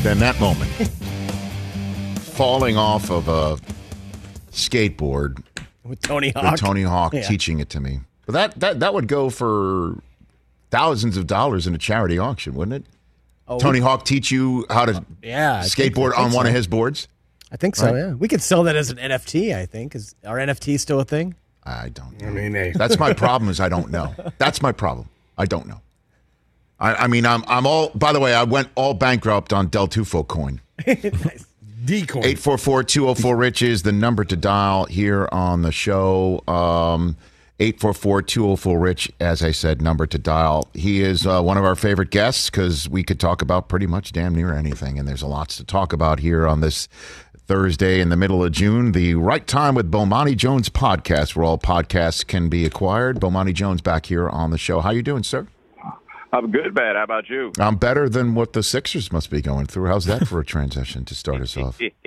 [0.01, 0.69] than that moment.
[2.33, 3.57] Falling off of a
[4.51, 5.41] skateboard
[5.83, 6.35] With Tony Hawk.
[6.43, 6.59] with Hawk.
[6.59, 7.21] Tony Hawk Yeah.
[7.21, 7.99] teaching it to me.
[8.25, 9.97] But that, that that would go for
[10.71, 12.92] thousands of dollars in a charity auction, wouldn't it?
[13.47, 15.59] Oh, Tony Hawk teach you how to Yeah.
[15.59, 16.49] I skateboard I think on one so.
[16.49, 17.07] of his boards?
[17.51, 17.85] I think so.
[17.91, 17.97] Right.
[17.97, 18.13] Yeah.
[18.13, 19.55] We could sell that as an NFT.
[19.55, 19.95] I think.
[19.95, 21.35] Is our NFT still a thing?
[21.63, 22.27] I don't know.
[22.27, 22.73] I mean, hey.
[22.75, 24.13] That's my problem is I don't know.
[24.37, 25.09] That's my problem.
[25.37, 25.81] I don't know.
[26.79, 27.89] I, I mean, I'm I'm all.
[27.89, 30.59] By the way, I went all bankrupt on Del Tufo coin.
[31.85, 32.21] Decoy.
[32.21, 36.41] 844-204 Rich is the number to dial here on the show.
[36.47, 37.17] Um,
[37.71, 40.67] 844-204 Rich, as I said, number to dial.
[40.73, 44.11] He is uh, one of our favorite guests because we could talk about pretty much
[44.11, 46.89] damn near anything, and there's a lots to talk about here on this
[47.47, 48.91] Thursday in the middle of June.
[48.91, 53.21] The Right Time with Bomani Jones podcast, where all podcasts can be acquired.
[53.21, 54.81] Bomani Jones back here on the show.
[54.81, 55.47] How you doing, sir?
[56.33, 56.95] I'm good, man.
[56.95, 57.51] How about you?
[57.59, 59.85] I'm better than what the Sixers must be going through.
[59.85, 61.79] How's that for a transition to start us off?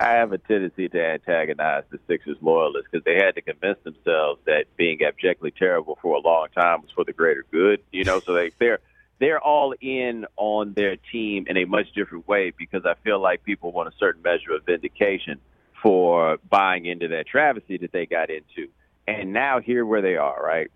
[0.00, 4.40] I have a tendency to antagonize the Sixers loyalists because they had to convince themselves
[4.46, 7.80] that being abjectly terrible for a long time was for the greater good.
[7.92, 8.80] You know, so they, they're
[9.20, 13.44] they're all in on their team in a much different way because I feel like
[13.44, 15.38] people want a certain measure of vindication
[15.80, 18.70] for buying into that travesty that they got into.
[19.06, 20.68] And now here where they are, right?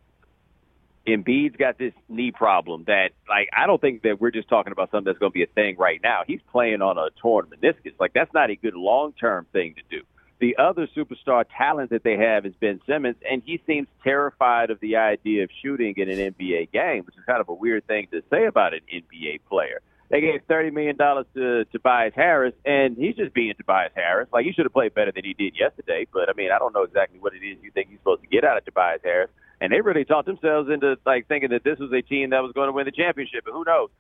[1.09, 4.91] Embiid's got this knee problem that, like, I don't think that we're just talking about
[4.91, 6.23] something that's going to be a thing right now.
[6.27, 7.95] He's playing on a torn meniscus.
[7.99, 10.05] Like, that's not a good long term thing to do.
[10.41, 14.79] The other superstar talent that they have is Ben Simmons, and he seems terrified of
[14.79, 18.07] the idea of shooting in an NBA game, which is kind of a weird thing
[18.13, 19.81] to say about an NBA player.
[20.11, 24.29] They gave thirty million dollars to Tobias Harris, and he's just being Tobias Harris.
[24.33, 26.07] Like he should have played better than he did yesterday.
[26.11, 28.29] But I mean, I don't know exactly what it is you think he's supposed to
[28.29, 29.31] get out of Tobias Harris.
[29.61, 32.53] And they really talked themselves into like thinking that this was a team that was
[32.53, 33.45] going to win the championship.
[33.47, 33.91] And who knows?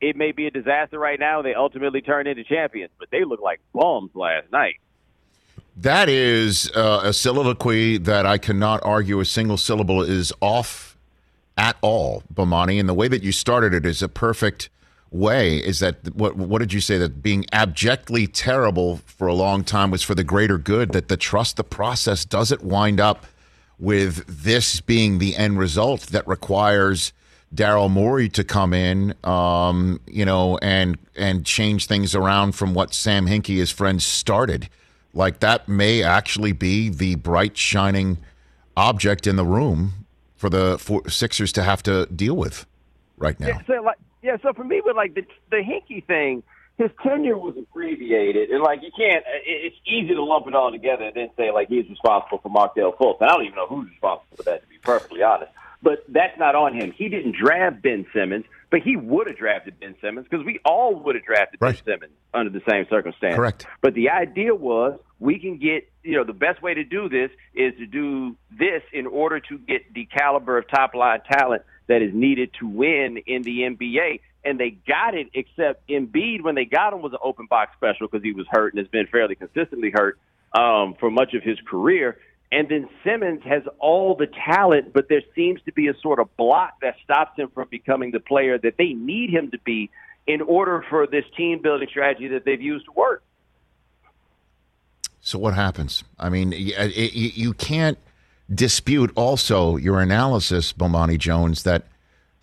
[0.00, 1.42] It may be a disaster right now.
[1.42, 4.76] They ultimately turn into champions, but they look like bums last night.
[5.76, 10.96] That is uh, a soliloquy that I cannot argue a single syllable is off
[11.56, 12.78] at all, Bomani.
[12.78, 14.68] And the way that you started it is a perfect
[15.10, 15.56] way.
[15.58, 16.36] Is that what?
[16.36, 16.98] What did you say?
[16.98, 20.92] That being abjectly terrible for a long time was for the greater good.
[20.92, 23.26] That the trust the process doesn't wind up
[23.78, 27.12] with this being the end result that requires
[27.54, 32.92] Daryl Morey to come in, um, you know, and and change things around from what
[32.92, 34.68] Sam Hinkie, his friends, started.
[35.14, 38.18] Like that may actually be the bright shining
[38.76, 40.76] object in the room for the
[41.08, 42.66] Sixers to have to deal with
[43.16, 43.46] right now.
[43.46, 46.42] Yeah, so like yeah, so for me, with like the the Hinkie thing,
[46.78, 49.24] his tenure was abbreviated, and like you can't.
[49.24, 52.50] Uh, it's easy to lump it all together and then say like he's responsible for
[52.50, 53.20] Markelle Fultz.
[53.20, 55.52] And I don't even know who's responsible for that, to be perfectly honest.
[55.82, 56.92] But that's not on him.
[56.92, 60.94] He didn't draft Ben Simmons, but he would have drafted Ben Simmons because we all
[61.04, 61.82] would have drafted Right.
[61.84, 63.36] Ben Simmons under the same circumstance.
[63.36, 63.66] Correct.
[63.80, 67.30] But the idea was we can get, you know, the best way to do this
[67.54, 72.02] is to do this in order to get the caliber of top line talent that
[72.02, 74.20] is needed to win in the NBA.
[74.46, 78.06] And they got it, except Embiid, when they got him, was an open box special
[78.06, 80.18] because he was hurt and has been fairly consistently hurt
[80.52, 82.16] um, for much of his career.
[82.52, 86.34] And then Simmons has all the talent, but there seems to be a sort of
[86.36, 89.90] block that stops him from becoming the player that they need him to be
[90.28, 93.24] in order for this team building strategy that they've used to work.
[95.20, 96.04] So what happens?
[96.20, 97.98] I mean, it, you can't
[98.52, 101.82] dispute also your analysis, Bomani Jones, that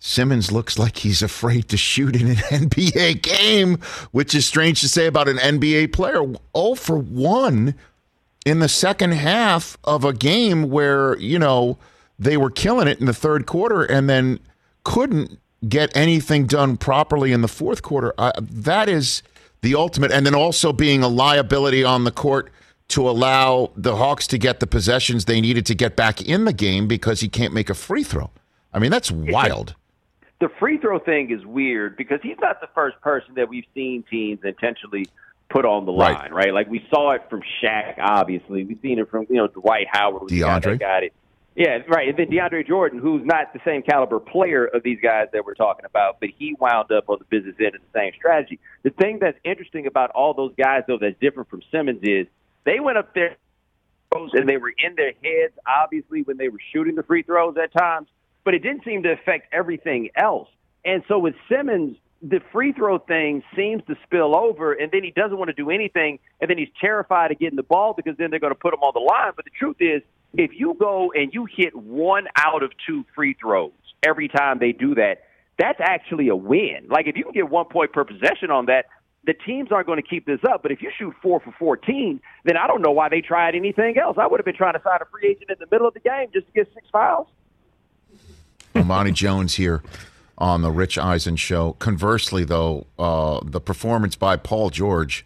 [0.06, 3.78] Simmons looks like he's afraid to shoot in an NBA game,
[4.10, 6.22] which is strange to say about an NBA player.
[6.54, 7.74] Oh for one
[8.44, 11.78] in the second half of a game where you know
[12.18, 14.40] they were killing it in the third quarter and then
[14.84, 18.12] couldn't get anything done properly in the fourth quarter.
[18.18, 19.22] Uh, that is
[19.62, 22.52] the ultimate, and then also being a liability on the court
[22.88, 26.52] to allow the Hawks to get the possessions they needed to get back in the
[26.52, 28.30] game because he can't make a free throw.
[28.70, 29.74] I mean, that's wild.
[30.40, 34.04] The free throw thing is weird because he's not the first person that we've seen
[34.10, 35.06] teams intentionally
[35.48, 36.52] put on the line, right?
[36.52, 38.64] Like we saw it from Shaq, obviously.
[38.64, 40.80] We've seen it from you know Dwight Howard, who's the guy DeAndre.
[40.80, 41.12] got it.
[41.54, 42.08] Yeah, right.
[42.08, 45.54] And then DeAndre Jordan, who's not the same caliber player of these guys that we're
[45.54, 48.58] talking about, but he wound up on the business end of the same strategy.
[48.82, 52.26] The thing that's interesting about all those guys, though, that's different from Simmons is
[52.64, 53.36] they went up there
[54.14, 57.72] and they were in their heads, obviously, when they were shooting the free throws at
[57.72, 58.08] times,
[58.44, 60.48] but it didn't seem to affect everything else.
[60.84, 65.10] And so with Simmons, the free throw thing seems to spill over, and then he
[65.10, 68.30] doesn't want to do anything, and then he's terrified of getting the ball because then
[68.30, 69.32] they're going to put him on the line.
[69.36, 70.02] But the truth is,
[70.36, 74.72] if you go and you hit one out of two free throws every time they
[74.72, 75.24] do that,
[75.58, 76.86] that's actually a win.
[76.88, 78.86] Like if you can get one point per possession on that,
[79.26, 80.62] the teams aren't going to keep this up.
[80.62, 83.96] But if you shoot four for 14, then I don't know why they tried anything
[83.98, 84.16] else.
[84.20, 86.00] I would have been trying to sign a free agent in the middle of the
[86.00, 87.28] game just to get six fouls.
[88.74, 89.82] Omani Jones here
[90.36, 91.72] on the Rich Eisen show.
[91.74, 95.24] Conversely, though, uh, the performance by Paul George,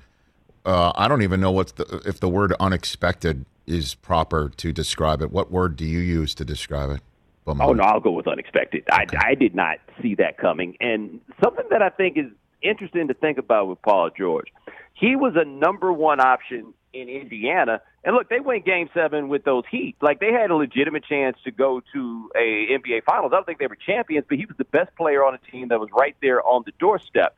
[0.65, 5.23] uh, I don't even know what the, if the word unexpected is proper to describe
[5.23, 5.31] it.
[5.31, 7.01] What word do you use to describe it?
[7.47, 8.85] Oh no, I'll go with unexpected.
[8.91, 12.27] I, I did not see that coming, and something that I think is
[12.61, 14.49] interesting to think about with Paul George.
[14.93, 19.45] He was a number one option in Indiana, and look, they went Game Seven with
[19.45, 19.97] those Heat.
[20.01, 23.33] Like they had a legitimate chance to go to a NBA Finals.
[23.33, 25.69] I don't think they were champions, but he was the best player on a team
[25.69, 27.37] that was right there on the doorstep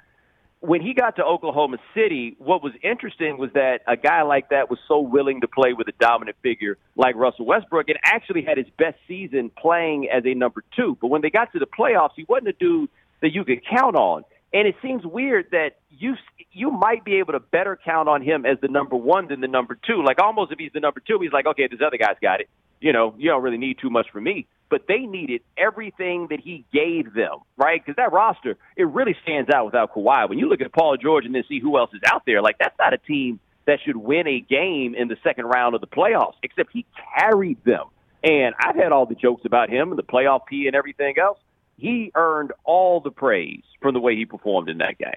[0.61, 4.69] when he got to Oklahoma City, what was interesting was that a guy like that
[4.69, 8.59] was so willing to play with a dominant figure like Russell Westbrook and actually had
[8.59, 10.99] his best season playing as a number two.
[11.01, 12.91] But when they got to the playoffs, he wasn't a dude
[13.23, 14.25] that you could count on.
[14.53, 16.15] And it seems weird that you
[16.53, 19.49] you might be able to better count on him as the number one than the
[19.49, 20.03] number two.
[20.05, 22.49] Like almost if he's the number two, he's like, okay, this other guy's got it.
[22.81, 24.47] You know, you don't really need too much from me.
[24.69, 27.85] But they needed everything that he gave them, right?
[27.85, 30.29] Because that roster, it really stands out without Kawhi.
[30.29, 32.57] When you look at Paul George and then see who else is out there, like
[32.59, 35.87] that's not a team that should win a game in the second round of the
[35.87, 36.35] playoffs.
[36.43, 36.87] Except he
[37.19, 37.87] carried them.
[38.25, 41.39] And I've had all the jokes about him and the playoff P and everything else.
[41.81, 45.15] He earned all the praise from the way he performed in that game.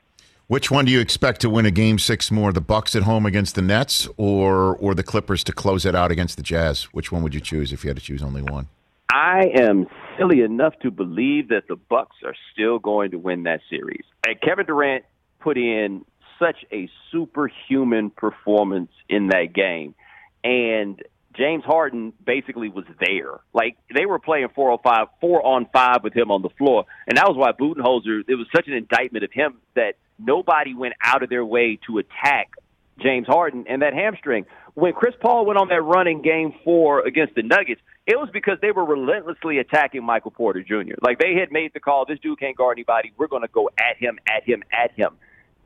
[0.47, 2.51] Which one do you expect to win a game six more?
[2.53, 6.11] The Bucks at home against the Nets, or or the Clippers to close it out
[6.11, 6.83] against the Jazz?
[6.91, 8.67] Which one would you choose if you had to choose only one?
[9.11, 13.61] I am silly enough to believe that the Bucks are still going to win that
[13.69, 14.03] series.
[14.25, 15.05] And Kevin Durant
[15.39, 16.05] put in
[16.39, 19.95] such a superhuman performance in that game,
[20.43, 21.01] and
[21.35, 23.39] James Harden basically was there.
[23.53, 26.85] Like they were playing four on five, four on five with him on the floor,
[27.07, 28.23] and that was why Budenholzer.
[28.27, 31.97] It was such an indictment of him that nobody went out of their way to
[31.97, 32.51] attack
[32.99, 34.45] James Harden and that hamstring.
[34.75, 38.29] When Chris Paul went on that run in game four against the Nuggets, it was
[38.33, 40.95] because they were relentlessly attacking Michael Porter Jr.
[41.01, 43.13] Like they had made the call, this dude can't guard anybody.
[43.17, 45.17] We're going to go at him, at him, at him.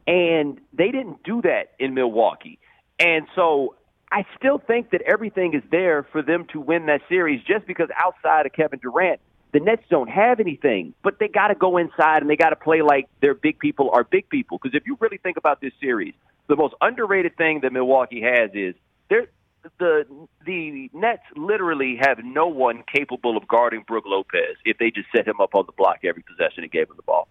[0.06, 2.60] And they didn't do that in Milwaukee.
[3.00, 3.76] And so
[4.12, 7.90] I still think that everything is there for them to win that series just because
[8.04, 9.20] outside of Kevin Durant,
[9.52, 12.56] the Nets don't have anything, but they got to go inside and they got to
[12.56, 14.60] play like their big people are big people.
[14.62, 16.14] Because if you really think about this series,
[16.48, 18.76] the most underrated thing that Milwaukee has is
[19.10, 19.28] they're
[19.80, 20.06] the
[20.46, 25.28] the Nets literally have no one capable of guarding Brook Lopez if they just set
[25.28, 27.28] him up on the block every possession and gave him the ball.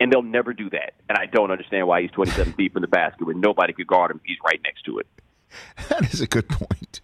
[0.00, 0.94] And they'll never do that.
[1.08, 4.10] And I don't understand why he's 27 feet from the basket when nobody could guard
[4.10, 4.20] him.
[4.24, 5.06] He's right next to it.
[5.88, 7.00] That is a good point.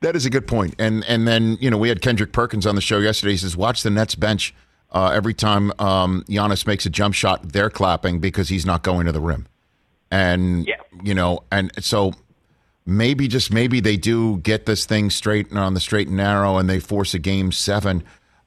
[0.00, 0.74] That is a good point.
[0.78, 3.32] And and then you know we had Kendrick Perkins on the show yesterday.
[3.32, 4.54] He says, "Watch the Nets bench
[4.92, 7.52] uh, every time um, Giannis makes a jump shot.
[7.52, 9.46] They're clapping because he's not going to the rim."
[10.10, 10.76] And Yeah.
[11.02, 12.12] you know, and so
[12.84, 16.56] maybe just maybe they do get this thing straight and on the straight and narrow,
[16.58, 18.02] and they force a game seven.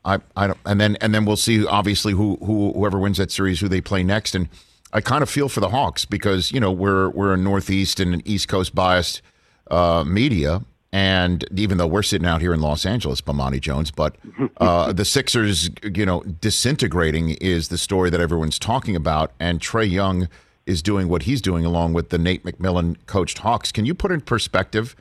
[0.06, 1.65] I, I don't, and then and then we'll see.
[1.65, 4.48] Obviously, who who whoever wins that series, who they play next, and
[4.91, 8.13] I kind of feel for the Hawks because you know we're we're a Northeast and
[8.13, 9.21] an East Coast biased
[9.69, 14.15] uh, media, and even though we're sitting out here in Los Angeles, Bomani Jones, but
[14.58, 19.89] uh, the Sixers, you know, disintegrating is the story that everyone's talking about, and Trae
[19.89, 20.28] Young
[20.65, 23.71] is doing what he's doing along with the Nate McMillan coached Hawks.
[23.71, 24.95] Can you put in perspective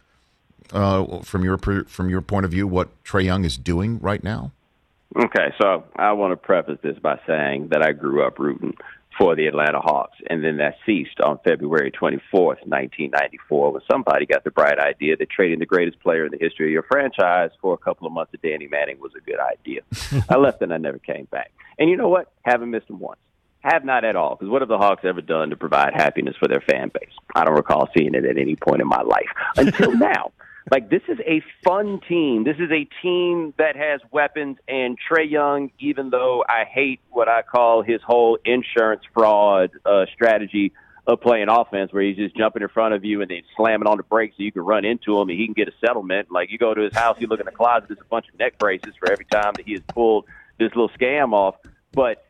[0.73, 4.53] uh, from your from your point of view what Trae Young is doing right now?
[5.17, 8.77] Okay, so I want to preface this by saying that I grew up rooting
[9.19, 14.45] for the Atlanta Hawks, and then that ceased on February 24th, 1994, when somebody got
[14.45, 17.75] the bright idea that trading the greatest player in the history of your franchise for
[17.75, 19.81] a couple of months of Danny Manning was a good idea.
[20.31, 21.51] I left and I never came back.
[21.79, 22.33] And you know what?
[22.43, 23.19] Haven't missed him once.
[23.61, 24.37] Have not at all.
[24.37, 27.11] Because what have the Hawks ever done to provide happiness for their fan base?
[27.35, 30.33] I don't recall seeing it at any point in my life until now.
[30.71, 32.45] Like this is a fun team.
[32.45, 34.59] This is a team that has weapons.
[34.69, 40.07] And Trae Young, even though I hate what I call his whole insurance fraud uh,
[40.13, 40.73] strategy
[41.07, 43.97] of playing offense, where he's just jumping in front of you and then slamming on
[43.97, 46.31] the brakes so you can run into him and he can get a settlement.
[46.31, 48.39] Like you go to his house, you look in the closet, there's a bunch of
[48.39, 50.27] neck braces for every time that he has pulled
[50.59, 51.55] this little scam off.
[51.93, 52.27] But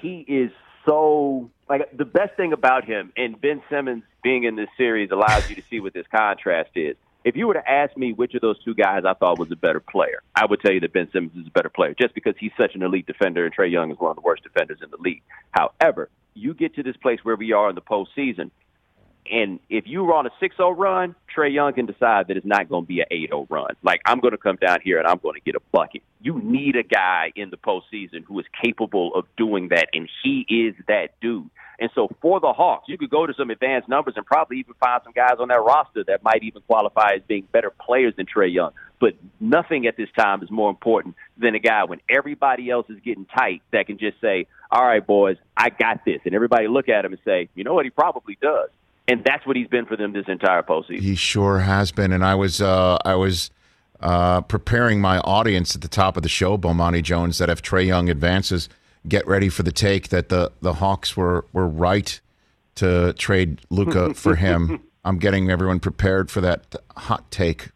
[0.00, 0.52] he is
[0.86, 5.48] so like the best thing about him and Ben Simmons being in this series allows
[5.50, 6.96] you to see what this contrast is.
[7.24, 9.56] If you were to ask me which of those two guys I thought was a
[9.56, 12.34] better player, I would tell you that Ben Simmons is a better player just because
[12.38, 14.90] he's such an elite defender and Trae Young is one of the worst defenders in
[14.90, 15.22] the league.
[15.52, 18.50] However, you get to this place where we are in the postseason,
[19.30, 22.68] and if you were on a 6-0 run, Trae Young can decide that it's not
[22.68, 23.76] going to be an 8-0 run.
[23.82, 26.02] Like I'm going to come down here and I'm going to get a bucket.
[26.20, 30.44] You need a guy in the postseason who is capable of doing that, and he
[30.48, 31.48] is that dude.
[31.82, 34.74] And so for the Hawks, you could go to some advanced numbers and probably even
[34.74, 38.24] find some guys on that roster that might even qualify as being better players than
[38.24, 38.70] Trae Young.
[39.00, 43.00] But nothing at this time is more important than a guy when everybody else is
[43.04, 46.88] getting tight that can just say, "All right, boys, I got this," and everybody look
[46.88, 47.84] at him and say, "You know what?
[47.84, 48.70] He probably does."
[49.08, 51.00] And that's what he's been for them this entire postseason.
[51.00, 53.50] He sure has been, and I was uh, I was
[53.98, 57.84] uh, preparing my audience at the top of the show, Bomani Jones, that if Trae
[57.84, 58.68] Young advances,
[59.06, 62.20] get ready for the take that the the Hawks were were right
[62.76, 64.82] to trade Luka for him.
[65.04, 67.70] I'm getting everyone prepared for that hot take.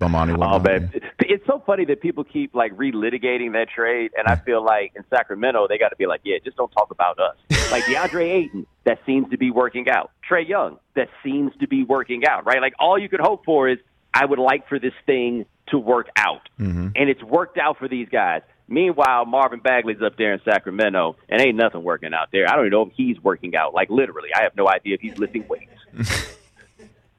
[0.00, 4.36] Bomani, Oh man, it's so funny that people keep like relitigating that trade, and I
[4.36, 7.34] feel like in Sacramento they got to be like, yeah, just don't talk about us.
[7.72, 10.12] like DeAndre Ayton, that seems to be working out.
[10.30, 12.46] Trae Young, that seems to be working out.
[12.46, 12.60] Right?
[12.60, 13.78] Like all you could hope for is
[14.14, 16.90] I would like for this thing to work out, Mm-hmm.
[16.94, 18.42] and it's worked out for these guys.
[18.68, 22.46] Meanwhile, Marvin Bagley's up there in Sacramento, and ain't nothing working out there.
[22.48, 23.72] I don't even know if he's working out.
[23.74, 25.72] Like literally, I have no idea if he's lifting weights.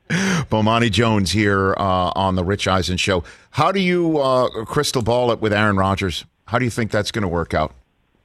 [0.09, 3.23] Bomani Jones here uh, on the Rich Eisen show.
[3.51, 6.25] How do you uh, crystal ball it with Aaron Rodgers?
[6.45, 7.73] How do you think that's going to work out?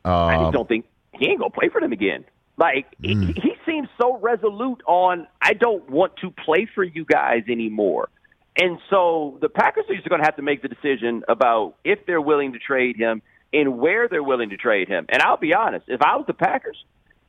[0.05, 2.25] I Uh, just don't think he ain't gonna play for them again.
[2.57, 3.23] Like Hmm.
[3.23, 8.09] he, he seems so resolute on I don't want to play for you guys anymore.
[8.57, 12.07] And so the Packers are just going to have to make the decision about if
[12.07, 15.07] they're willing to trade him and where they're willing to trade him.
[15.09, 16.77] And I'll be honest, if I was the Packers,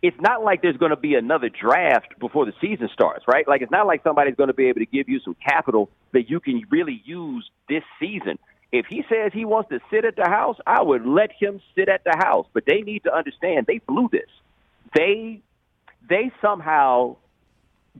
[0.01, 3.47] it's not like there's going to be another draft before the season starts, right?
[3.47, 6.29] Like it's not like somebody's going to be able to give you some capital that
[6.29, 8.37] you can really use this season.
[8.71, 11.89] If he says he wants to sit at the house, I would let him sit
[11.89, 12.45] at the house.
[12.53, 14.29] But they need to understand they blew this.
[14.93, 15.41] They
[16.07, 17.17] they somehow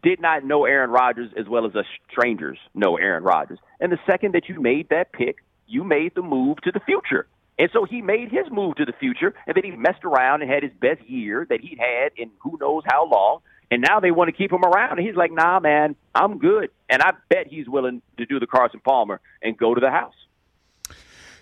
[0.04, 3.60] did not know Aaron Rodgers as well as us strangers know Aaron Rodgers.
[3.80, 7.28] And the second that you made that pick, you made the move to the future.
[7.58, 10.52] And so he made his move to the future, and then he messed around and
[10.52, 13.40] had his best year that he'd had in who knows how long.
[13.72, 15.00] And now they want to keep him around.
[15.00, 16.70] And he's like, nah, man, I'm good.
[16.90, 20.14] And I bet he's willing to do the Carson Palmer and go to the house.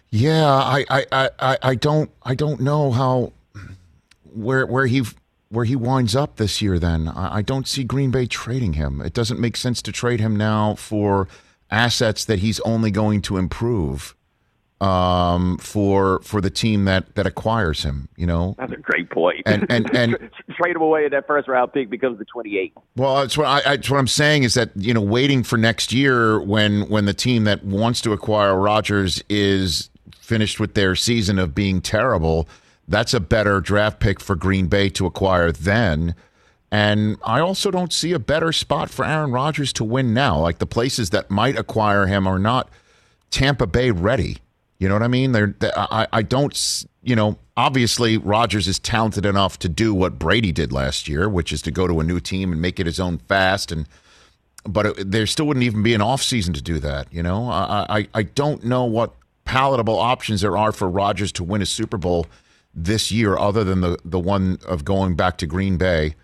[0.09, 3.33] Yeah, I, I, I, I- I don't I don't know how
[4.33, 5.01] where where he
[5.53, 6.79] where he winds up this year.
[6.79, 9.01] Then I, I don't see Green Bay trading him.
[9.01, 11.27] It doesn't make sense to trade him now for
[11.71, 14.15] assets that he's only going to improve.
[14.81, 18.09] um, for for the team that that acquires him.
[18.17, 19.43] You know, That's a great point.
[19.45, 20.17] And- and- and-
[20.57, 22.73] trade him away, and that first round pick becomes the 28.
[22.97, 25.57] Well, that's what I, I that's what I'm saying is that you know waiting for
[25.57, 29.89] next year when when the team that wants to acquire Rodgers is
[30.19, 32.49] finished with their season of being terrible,
[32.87, 36.15] that's a better draft pick for Green Bay to acquire then.
[36.71, 40.39] And I also don't see a better spot for Aaron Rodgers to win now.
[40.39, 42.69] Like the places that might acquire him are not
[43.29, 44.37] Tampa Bay ready.
[44.79, 45.31] You know what I mean?
[45.31, 50.17] They're, they, I, I don't, you know, obviously Rodgers is talented enough to do what
[50.17, 52.85] Brady did last year, which is to go to a new team and make it
[52.87, 53.71] his own fast.
[53.71, 53.87] And,
[54.65, 57.07] but it, there still wouldn't even be an off season to do that.
[57.13, 59.13] You know, I, I, I don't know what
[59.45, 62.25] palatable options there are for Rodgers to win a Super Bowl
[62.73, 66.15] this year, other than the, the one of going back to Green Bay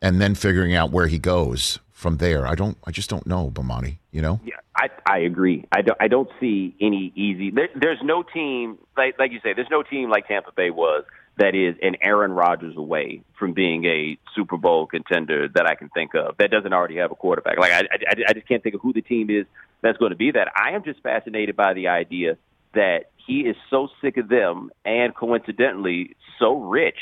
[0.00, 2.46] and then figuring out where he goes from there.
[2.46, 4.40] I don't, I just don't know, Bomani, you know?
[4.44, 5.66] Yeah, I I agree.
[5.72, 7.50] I don't I don't see any easy.
[7.50, 9.52] There, there's no team like like you say.
[9.54, 11.04] There's no team like Tampa Bay was
[11.38, 15.88] that is an Aaron Rodgers away from being a Super Bowl contender that I can
[15.88, 17.58] think of that doesn't already have a quarterback.
[17.58, 19.46] Like I I, I just can't think of who the team is
[19.82, 20.48] that's going to be that.
[20.54, 22.36] I am just fascinated by the idea
[22.74, 26.96] that he is so sick of them and coincidentally so rich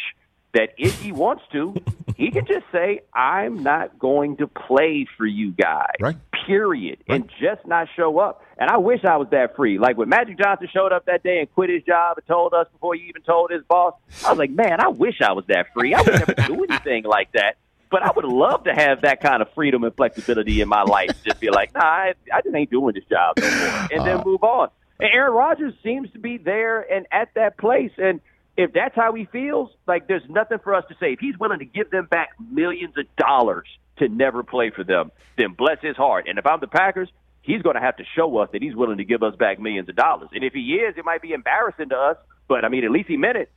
[0.54, 1.74] that if he wants to,
[2.16, 5.94] he can just say, I'm not going to play for you guys.
[6.00, 6.16] Right.
[6.46, 6.98] Period.
[7.08, 8.42] And just not show up.
[8.58, 9.78] And I wish I was that free.
[9.78, 12.66] Like when Magic Johnson showed up that day and quit his job and told us
[12.72, 15.72] before he even told his boss, I was like, man, I wish I was that
[15.74, 15.94] free.
[15.94, 17.56] I would never do anything like that.
[17.88, 21.22] But I would love to have that kind of freedom and flexibility in my life.
[21.24, 23.88] Just be like, nah, I, I just ain't doing this job no more.
[23.92, 24.70] And then uh, move on.
[25.00, 27.92] Aaron Rodgers seems to be there and at that place.
[27.98, 28.20] And
[28.56, 31.12] if that's how he feels, like there's nothing for us to say.
[31.12, 33.66] If he's willing to give them back millions of dollars
[33.98, 36.26] to never play for them, then bless his heart.
[36.28, 37.08] And if I'm the Packers,
[37.42, 39.88] he's going to have to show us that he's willing to give us back millions
[39.88, 40.28] of dollars.
[40.32, 42.16] And if he is, it might be embarrassing to us,
[42.48, 43.50] but I mean, at least he meant it.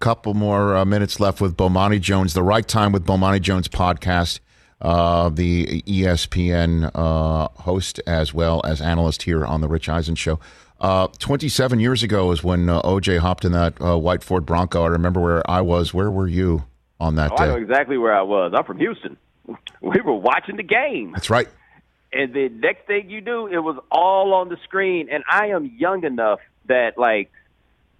[0.00, 4.40] couple more uh, minutes left with Bomani Jones, the Right Time with Bomani Jones podcast,
[4.80, 10.38] uh, the ESPN uh, host as well as analyst here on the Rich Eisen Show.
[10.80, 14.84] Uh, 27 years ago is when uh, OJ hopped in that uh, white Ford Bronco.
[14.84, 15.92] I remember where I was.
[15.92, 16.64] Where were you
[17.00, 17.62] on that Oh, I know day?
[17.62, 18.52] exactly where I was.
[18.56, 19.16] I'm from Houston.
[19.80, 21.12] We were watching the game.
[21.12, 21.48] That's right.
[22.12, 25.08] and the next thing you do, it was all on the screen.
[25.10, 27.30] And I am young enough that like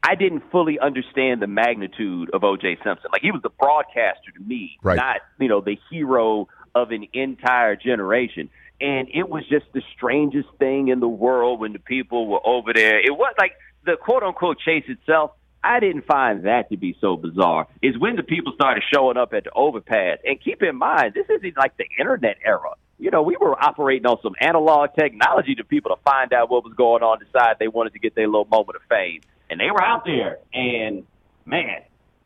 [0.03, 2.77] I didn't fully understand the magnitude of O.J.
[2.85, 3.11] Simpson.
[3.13, 4.97] Like he was the broadcaster to me, Right.
[4.97, 8.51] not you know the hero of an entire generation.
[8.81, 12.73] And it was just the strangest thing in the world when the people were over
[12.73, 12.99] there.
[13.01, 13.53] It was like
[13.85, 15.33] the quote unquote chase itself.
[15.65, 17.67] I didn't find that to be so bizarre.
[17.83, 20.19] Is when the people started showing up at the overpass.
[20.25, 22.71] And keep in mind, this isn't like the internet era.
[23.01, 26.65] You know, we were operating on some analog technology to people to find out what
[26.65, 29.21] was going on, decide they wanted to get their little moment of fame.
[29.51, 30.39] And they were out there.
[30.53, 31.05] And
[31.45, 31.83] man,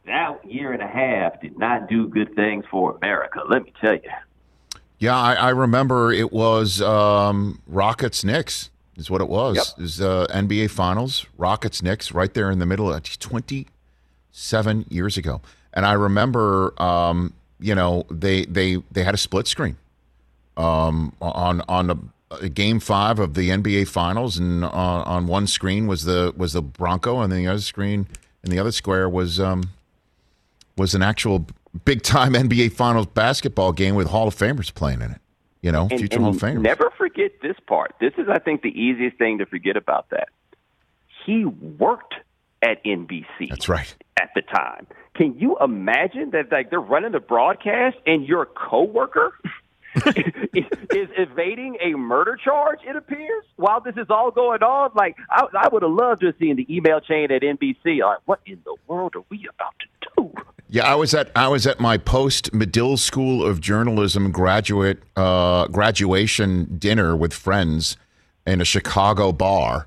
[0.06, 3.40] that year and a half did not do good things for America.
[3.48, 4.10] Let me tell you.
[5.02, 9.56] Yeah, I, I remember it was um, Rockets Knicks is what it was.
[9.56, 9.64] Yep.
[9.76, 12.92] It was uh, NBA Finals, Rockets Knicks, right there in the middle.
[12.92, 15.40] Of, 27 years ago,
[15.74, 19.76] and I remember, um, you know, they they they had a split screen
[20.56, 21.90] um, on on
[22.30, 26.52] a, game five of the NBA Finals, and uh, on one screen was the was
[26.52, 28.06] the Bronco, and then the other screen
[28.44, 29.70] in the other square was um,
[30.76, 31.44] was an actual
[31.84, 35.20] big time NBA Finals basketball game with Hall of Famers playing in it.
[35.60, 36.60] You know, And- future and Hall of Famers.
[36.62, 37.94] Never forget this part.
[38.00, 40.28] This is, I think, the easiest thing to forget about that.
[41.24, 42.14] He worked
[42.62, 43.48] at NBC.
[43.48, 43.94] That's right.
[44.20, 46.50] At the time, can you imagine that?
[46.50, 49.32] Like they're running the broadcast, and your coworker
[50.06, 50.64] is,
[50.94, 52.78] is evading a murder charge.
[52.86, 54.90] It appears while this is all going on.
[54.94, 58.00] Like I, I would have loved to have seen the email chain at NBC.
[58.04, 60.32] Like, what in the world are we about to do?
[60.72, 65.66] Yeah, I was at I was at my post Medill School of Journalism graduate uh,
[65.66, 67.98] graduation dinner with friends
[68.46, 69.86] in a Chicago bar,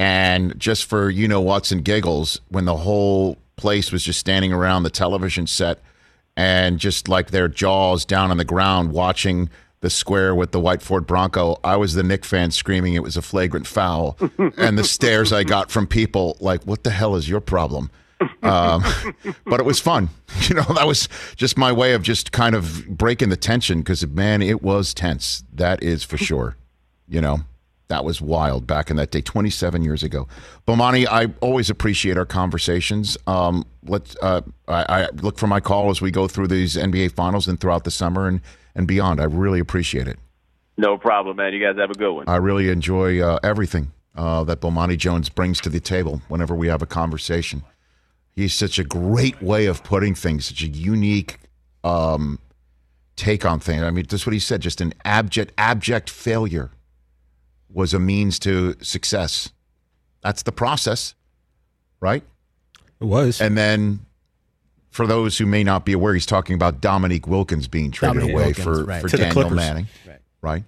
[0.00, 4.52] and just for you know what's and giggles, when the whole place was just standing
[4.52, 5.78] around the television set
[6.36, 9.48] and just like their jaws down on the ground watching
[9.80, 13.16] the square with the white Ford Bronco, I was the Knick fan screaming it was
[13.16, 14.18] a flagrant foul,
[14.56, 17.92] and the stares I got from people like, "What the hell is your problem?"
[18.42, 18.82] Um,
[19.44, 20.08] but it was fun.
[20.48, 24.06] You know, that was just my way of just kind of breaking the tension because,
[24.06, 25.42] man, it was tense.
[25.52, 26.56] That is for sure.
[27.08, 27.40] You know,
[27.88, 30.28] that was wild back in that day, 27 years ago.
[30.68, 33.16] Bomani, I always appreciate our conversations.
[33.26, 37.12] Um, let's, uh, I, I look for my call as we go through these NBA
[37.12, 38.40] finals and throughout the summer and,
[38.76, 39.20] and beyond.
[39.20, 40.18] I really appreciate it.
[40.76, 41.54] No problem, man.
[41.54, 42.24] You guys have a good one.
[42.28, 46.68] I really enjoy uh, everything uh, that Bomani Jones brings to the table whenever we
[46.68, 47.62] have a conversation.
[48.36, 51.40] He's such a great way of putting things, such a unique
[51.82, 52.38] um,
[53.16, 53.82] take on things.
[53.82, 54.60] I mean, that's what he said.
[54.60, 56.70] Just an abject, abject failure
[57.72, 59.50] was a means to success.
[60.22, 61.14] That's the process,
[62.00, 62.22] right?
[63.00, 63.40] It was.
[63.40, 64.00] And then,
[64.90, 68.34] for those who may not be aware, he's talking about Dominique Wilkins being traded Dominique
[68.34, 69.00] away Wilkins, for, right.
[69.02, 70.18] for To Daniel Manning, Right.
[70.42, 70.64] right?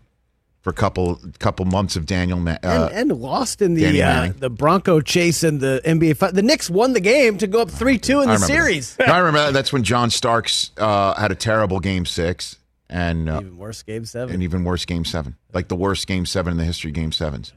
[0.69, 4.33] For a couple couple months of Daniel Ma- uh, and, and lost in the uh,
[4.39, 6.19] the Bronco chase and the NBA.
[6.19, 8.95] Fi- the Knicks won the game to go up three two in the series.
[9.07, 9.55] No, I remember that.
[9.55, 12.59] That's when John Starks uh, had a terrible game six
[12.91, 14.35] and uh, Even worse, game seven.
[14.35, 17.13] and even worse game seven, like the worst game seven in the history of game
[17.13, 17.55] sevens.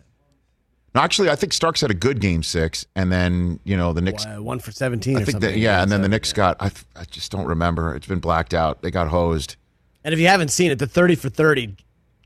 [0.96, 4.00] No, actually, I think Starks had a good game six, and then you know the
[4.02, 4.26] Knicks.
[4.26, 5.18] One for seventeen.
[5.18, 6.36] I or think that yeah, and then the seven, Knicks yeah.
[6.36, 6.62] got.
[6.62, 7.94] I, I just don't remember.
[7.94, 8.82] It's been blacked out.
[8.82, 9.58] They got hosed.
[10.06, 11.76] And if you haven't seen it, the 30 for 30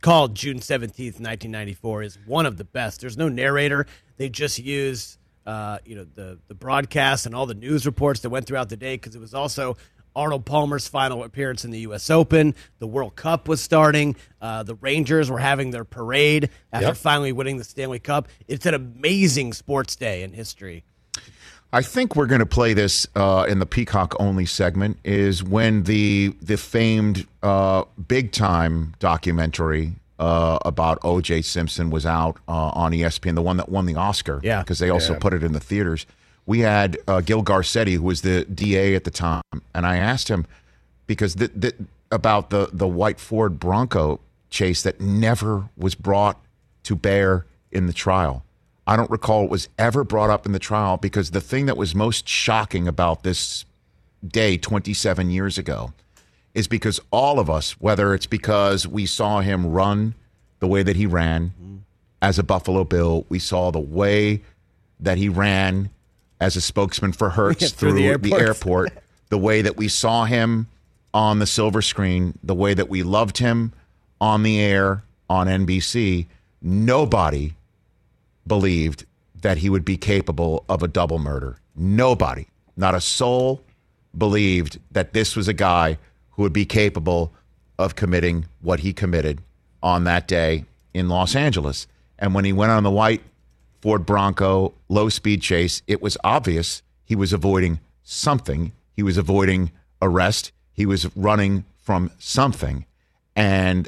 [0.02, 3.02] called June 17th, 1994 is one of the best.
[3.02, 3.86] There's no narrator.
[4.18, 8.30] They just use uh, you know the the broadcast and all the news reports that
[8.30, 9.78] went throughout the day because it was also
[10.16, 12.10] Arnold Palmer's final appearance in the U.S.
[12.10, 12.56] Open.
[12.80, 14.16] The World Cup was starting.
[14.42, 16.98] Uh, the Rangers were having their parade after Yep.
[16.98, 18.30] finally winning the Stanley Cup.
[18.48, 20.84] It's an amazing sports day in history.
[21.74, 24.98] I think we're going to play this uh, in the Peacock only segment.
[25.04, 31.42] Is when the the famed uh, big time documentary uh, about O.J.
[31.42, 34.40] Simpson was out uh, on ESPN, the one that won the Oscar.
[34.44, 34.62] Yeah.
[34.62, 36.06] because they also put it in the theaters.
[36.46, 39.42] We had uh, Gil Garcetti, who was the DA at the time,
[39.74, 40.46] and I asked him
[41.08, 41.74] because the, the,
[42.12, 46.40] about the the white Ford Bronco chase that never was brought
[46.84, 48.44] to bear in the trial.
[48.88, 51.78] I don't recall it was ever brought up in the trial because the thing that
[51.78, 53.66] was most shocking about this
[54.26, 55.94] day 27 years ago
[56.54, 60.16] is because all of us, whether it's because we saw him run
[60.60, 61.78] the way that he ran mm-hmm.
[62.22, 64.42] as a Buffalo Bill, we saw the way
[65.00, 65.90] that he ran
[66.40, 68.94] as a spokesman for Hertz Through through, the the airport,
[69.30, 70.68] the way that we saw him
[71.14, 73.74] on the silver screen, the way that we loved him
[74.22, 76.28] on the air on NBC.
[76.62, 77.54] Nobody
[78.48, 79.06] believed
[79.42, 81.60] that he would be capable of a double murder.
[81.76, 83.62] Nobody, not a soul,
[84.18, 85.98] believed that this was a guy
[86.32, 87.34] who would be capable
[87.78, 89.42] of committing what he committed
[89.84, 91.88] on that day in Los Angeles.
[92.18, 93.22] And when he went on the white
[93.82, 98.72] Ford Bronco low speed chase, it was obvious he was avoiding something.
[98.96, 99.72] He was avoiding
[100.02, 100.52] arrest.
[100.74, 102.86] He was running from something.
[103.36, 103.88] And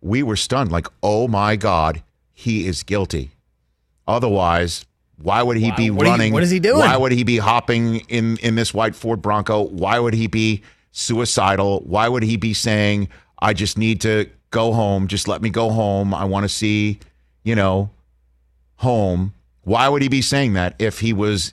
[0.00, 2.02] we were stunned like, oh my God,
[2.32, 3.32] he is guilty.
[4.06, 4.86] Otherwise,
[5.16, 6.32] why would he Wow, be what running?
[6.32, 6.78] what is he doing?
[6.78, 9.62] Why would he be hopping in in this white Ford Bronco?
[9.62, 11.80] Why would he be suicidal?
[11.86, 13.08] Why would he be saying,
[13.40, 15.06] "I just need to go home.
[15.06, 16.14] Just let me go home.
[16.14, 16.98] I want to see,
[17.44, 17.90] you know,
[18.76, 21.52] home." Why would he be saying that if he was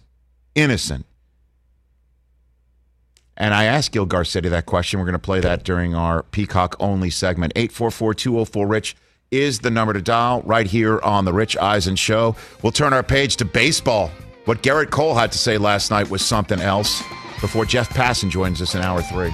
[0.56, 1.06] innocent?
[3.36, 5.00] And I asked Gil Garcetti that question.
[5.00, 7.54] We're going to play that during our Peacock only segment.
[7.56, 8.96] 844 204 Rich
[9.32, 12.36] is the number to dial right here on The Rich Eisen Show.
[12.62, 14.12] We'll turn our page to baseball.
[14.46, 17.02] What Gerrit Cole had to say last night was something else
[17.42, 19.34] before Jeff Passan joins us in hour three.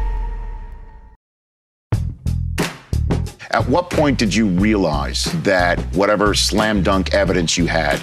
[3.53, 7.99] At what point did you realize that whatever slam dunk evidence you had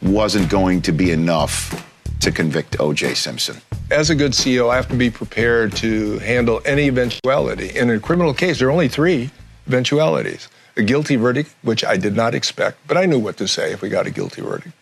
[0.00, 1.86] wasn't going to be enough
[2.20, 3.12] to convict O.J.
[3.12, 3.60] Simpson?
[3.90, 7.76] As a good CEO, I have to be prepared to handle any eventuality.
[7.76, 9.30] In a criminal case, there are only three
[9.66, 13.72] eventualities a guilty verdict, which I did not expect, but I knew what to say
[13.72, 14.74] if we got a guilty verdict.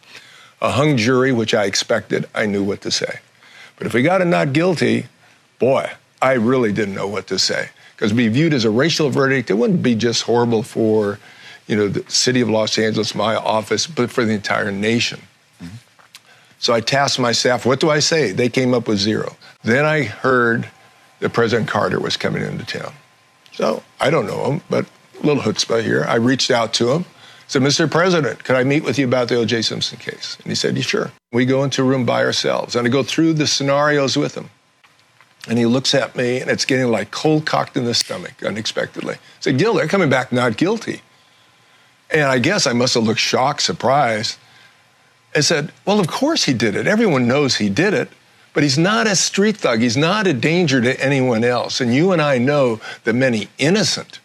[0.62, 3.18] A hung jury, which I expected, I knew what to say.
[3.76, 5.06] But if we got a not guilty,
[5.58, 5.90] boy,
[6.22, 7.70] I really didn't know what to say.
[8.02, 11.20] Because be viewed as a racial verdict, it wouldn't be just horrible for,
[11.68, 15.20] you know, the city of Los Angeles, my office, but for the entire nation.
[16.58, 18.32] So I tasked my staff, what do I say?
[18.32, 19.36] They came up with zero.
[19.62, 20.68] Then I heard
[21.20, 22.92] that President Carter was coming into town.
[23.52, 24.84] So I don't know him, but
[25.22, 26.04] a little chutzpah here.
[26.08, 27.04] I reached out to him,
[27.46, 27.88] said, Mr.
[27.88, 29.62] President, could I meet with you about the O.J.
[29.62, 30.38] Simpson case?
[30.42, 31.12] And he said, yeah, sure.
[31.30, 34.50] We go into a room by ourselves, and I go through the scenarios with him.
[35.48, 39.14] And he looks at me, and it's getting like cold cocked in the stomach unexpectedly.
[39.14, 41.02] I said, Gil, they're coming back not guilty.
[42.10, 44.38] And I guess I must have looked shocked, surprised.
[45.34, 46.86] I said, Well, of course he did it.
[46.86, 48.08] Everyone knows he did it.
[48.54, 49.80] But he's not a street thug.
[49.80, 51.80] He's not a danger to anyone else.
[51.80, 54.20] And you and I know that many innocent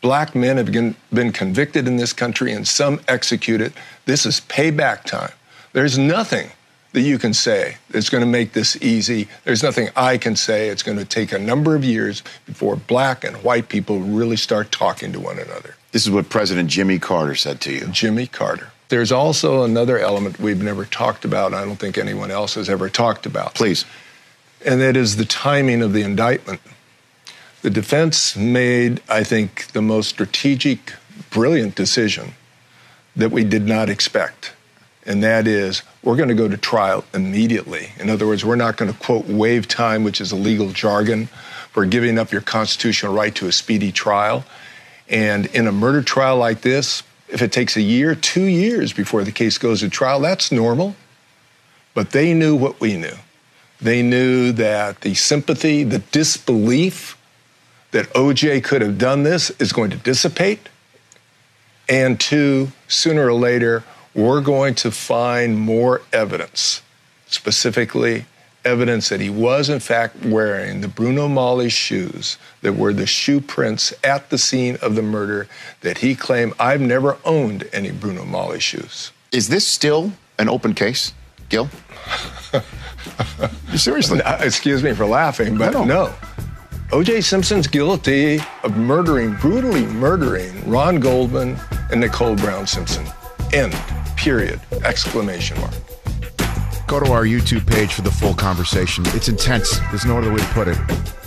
[0.00, 3.72] black men have been, been convicted in this country and some executed.
[4.04, 5.32] This is payback time.
[5.72, 6.50] There's nothing
[6.92, 9.28] that you can say that's going to make this easy.
[9.44, 10.68] There's nothing I can say.
[10.68, 14.72] It's going to take a number of years before black and white people really start
[14.72, 15.76] talking to one another.
[15.92, 17.86] This is what President Jimmy Carter said to you.
[17.88, 18.70] Jimmy Carter.
[18.88, 21.52] There's also another element we've never talked about.
[21.52, 23.54] I don't think anyone else has ever talked about.
[23.54, 23.84] Please.
[24.64, 26.60] And that is the timing of the indictment.
[27.62, 30.94] The defense made, I think, the most strategic,
[31.30, 32.32] brilliant decision
[33.14, 34.52] that we did not expect.
[35.08, 37.92] And that is, we're going to go to trial immediately.
[37.98, 41.28] In other words, we're not going to, quote, waive time, which is a legal jargon
[41.72, 44.44] for giving up your constitutional right to a speedy trial.
[45.08, 49.24] And in a murder trial like this, if it takes a year, two years before
[49.24, 50.94] the case goes to trial, that's normal.
[51.94, 53.16] But they knew what we knew.
[53.80, 57.16] They knew that the sympathy, the disbelief
[57.92, 60.68] that OJ could have done this is going to dissipate.
[61.88, 63.84] And two, sooner or later,
[64.18, 66.82] we're going to find more evidence,
[67.28, 68.26] specifically
[68.64, 73.40] evidence that he was, in fact, wearing the Bruno Magli shoes that were the shoe
[73.40, 75.46] prints at the scene of the murder
[75.82, 79.12] that he claimed I've never owned any Bruno Magli shoes.
[79.30, 81.14] Is this still an open case,
[81.48, 81.70] Gil?
[83.76, 84.20] Seriously.
[84.40, 85.84] excuse me for laughing, but no.
[85.84, 86.14] no.
[86.90, 87.20] O.J.
[87.20, 91.56] Simpson's guilty of murdering, brutally murdering Ron Goldman
[91.92, 93.06] and Nicole Brown Simpson.
[93.52, 93.76] End.
[94.18, 94.60] Period.
[94.84, 95.72] Exclamation mark.
[96.88, 99.04] Go to our YouTube page for the full conversation.
[99.08, 99.78] It's intense.
[99.90, 100.76] There's no other way to put it.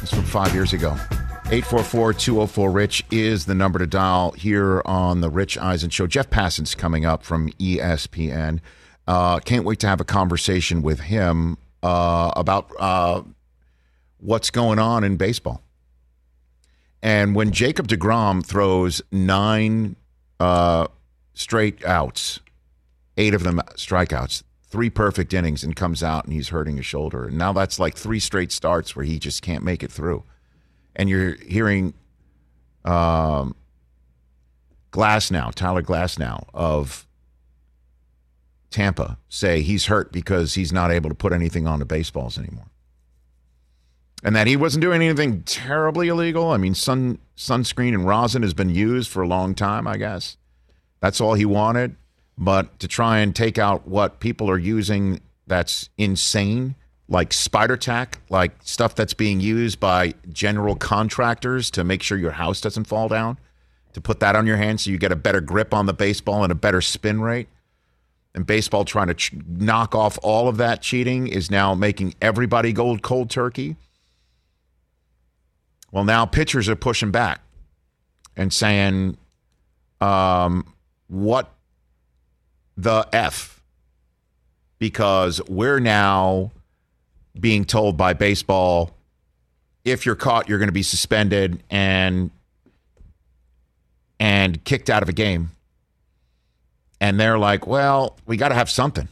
[0.01, 0.97] It's from five years ago.
[1.45, 6.05] 844-204-RICH is the number to dial here on the Rich Eisen Show.
[6.05, 8.59] Jeff Passan's coming up from ESPN.
[9.07, 13.21] Uh, can't wait to have a conversation with him uh, about uh,
[14.19, 15.61] what's going on in baseball.
[17.01, 19.95] And when Jacob DeGrom throws nine
[20.41, 20.87] uh,
[21.33, 22.41] straight outs,
[23.21, 27.27] eight of them strikeouts, three perfect innings, and comes out and he's hurting his shoulder.
[27.27, 30.23] And now that's like three straight starts where he just can't make it through.
[30.95, 31.93] And you're hearing
[32.83, 33.55] um,
[34.91, 37.07] Glasnow, Tyler Glasnow of
[38.71, 42.67] Tampa say he's hurt because he's not able to put anything on the baseballs anymore.
[44.23, 46.51] And that he wasn't doing anything terribly illegal.
[46.51, 50.37] I mean, sun sunscreen and rosin has been used for a long time, I guess.
[50.99, 51.95] That's all he wanted.
[52.41, 56.73] But to try and take out what people are using that's insane,
[57.07, 62.31] like spider tack, like stuff that's being used by general contractors to make sure your
[62.31, 63.37] house doesn't fall down,
[63.93, 66.41] to put that on your hand so you get a better grip on the baseball
[66.41, 67.47] and a better spin rate.
[68.33, 72.73] And baseball trying to ch- knock off all of that cheating is now making everybody
[72.73, 73.75] go cold turkey.
[75.91, 77.41] Well, now pitchers are pushing back
[78.35, 79.17] and saying,
[79.99, 80.73] um,
[81.07, 81.53] what
[82.77, 83.61] the F?
[84.79, 86.51] Because we're now
[87.39, 88.91] being told by baseball
[89.83, 92.31] if you're caught, you're going to be suspended and
[94.19, 95.49] and kicked out of a game.
[96.99, 99.07] And they're like, well, we got to have something.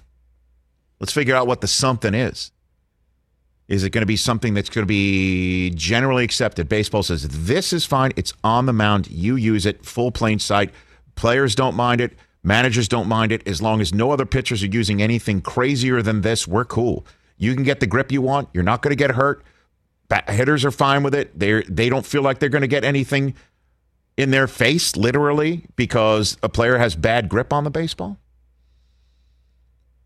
[0.99, 2.51] Let's figure out what the something is.
[3.67, 6.69] Is it going to be something that's going to be generally accepted?
[6.69, 8.11] Baseball says this is fine.
[8.15, 9.09] It's on the mound.
[9.09, 10.71] You use it full plain sight.
[11.15, 12.13] Players don't mind it.
[12.43, 13.47] Managers don't mind it.
[13.47, 17.05] As long as no other pitchers are using anything crazier than this, we're cool.
[17.37, 18.49] You can get the grip you want.
[18.53, 19.43] You're not going to get hurt.
[20.07, 21.37] Bat- hitters are fine with it.
[21.37, 23.35] They they don't feel like they're going to get anything
[24.17, 28.17] in their face, literally, because a player has bad grip on the baseball.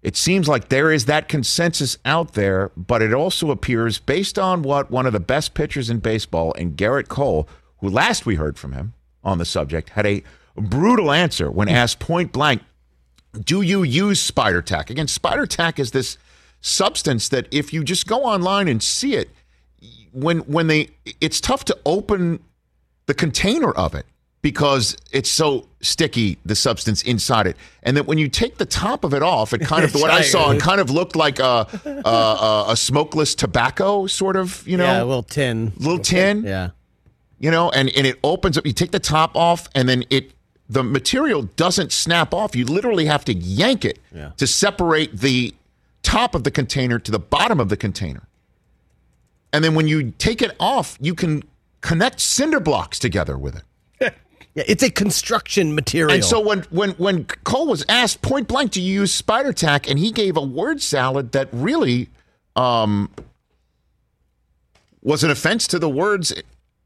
[0.03, 4.61] It seems like there is that consensus out there, but it also appears, based on
[4.61, 8.57] what one of the best pitchers in baseball, and Gerrit Cole, who last we heard
[8.57, 10.21] from him on the subject, had a
[10.55, 12.61] brutal answer when asked point blank,
[13.39, 14.89] Do you use spider tack?
[14.89, 16.17] Again, spider tack is this
[16.61, 19.29] substance that if you just go online and see it,
[20.11, 20.89] when when they
[21.19, 22.39] it's tough to open
[23.07, 24.05] the container of it
[24.43, 29.03] because it's so sticky, the substance inside it, and that when you take the top
[29.03, 31.67] of it off, it kind of what I saw, it kind of looked like a
[31.85, 36.71] a, a, smokeless tobacco sort of, you know, yeah, a little tin, little tin, yeah,
[37.39, 38.65] you know, and and it opens up.
[38.65, 40.32] You take the top off, and then it
[40.69, 42.55] the material doesn't snap off.
[42.55, 44.31] You literally have to yank it Yeah.
[44.37, 45.53] to separate the
[46.01, 48.23] top of the container to the bottom of the container.
[49.51, 51.43] And then when you take it off, you can
[51.81, 53.63] connect cinder blocks together with it.
[54.55, 56.13] Yeah, it's a construction material.
[56.13, 59.89] And so when when when Cole was asked point blank, "Do you use spider tack?"
[59.89, 62.09] and he gave a word salad that really
[62.55, 63.09] um,
[65.01, 66.33] was an offense to the words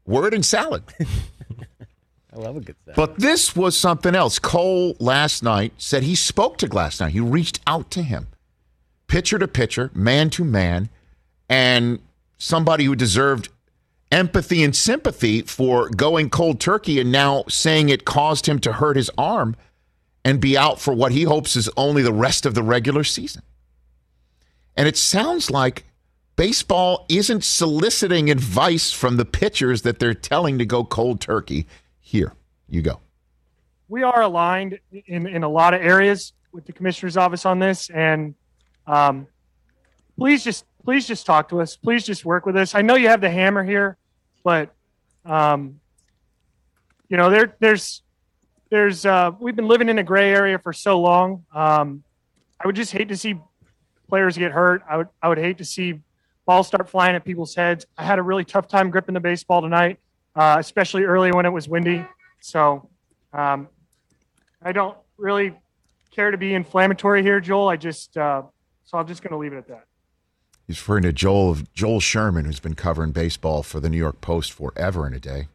[0.06, 0.82] word and salad.
[2.32, 2.96] I love a good salad.
[2.96, 4.38] But this was something else.
[4.38, 7.08] Cole last night said he spoke to Glasnow.
[7.08, 8.28] He reached out to him,
[9.06, 10.90] pitcher to pitcher, man to man,
[11.48, 12.00] and
[12.36, 13.48] somebody who deserved
[14.10, 18.96] empathy and sympathy for going cold turkey and now saying it caused him to hurt
[18.96, 19.56] his arm
[20.24, 23.42] and be out for what he hopes is only the rest of the regular season.
[24.76, 25.84] And it sounds like
[26.36, 31.66] baseball isn't soliciting advice from the pitchers that they're telling to go cold turkey.
[32.08, 32.32] Here,
[32.70, 33.00] you go.
[33.86, 37.90] we are aligned in, in a lot of areas with the commissioner's office on this
[37.90, 38.34] and
[38.86, 39.26] um,
[40.18, 41.76] please just please just talk to us.
[41.76, 42.74] Please just work with us.
[42.74, 43.98] I know you have the hammer here
[44.42, 44.74] but
[45.26, 45.80] um,
[47.10, 48.00] you know there there's
[48.70, 51.44] there's uh, we've been living in a gray area for so long.
[51.52, 52.04] Um,
[52.58, 53.34] i would just hate to see
[54.08, 54.82] players get hurt.
[54.88, 56.00] I would i would hate to see
[56.46, 57.84] balls start flying at people's heads.
[57.98, 59.98] I had a really tough time gripping the baseball tonight
[60.38, 62.04] uh, especially early when it was windy
[62.40, 62.88] so
[63.32, 63.68] um,
[64.62, 65.54] I don't really
[66.10, 67.68] care to be inflammatory here, Joel.
[67.68, 68.42] I just uh,
[68.84, 69.84] so I'm just going to leave it at that.
[70.66, 74.52] He's referring to Joel Joel Sherman, who's been covering baseball for the New York Post
[74.52, 75.48] forever and a day.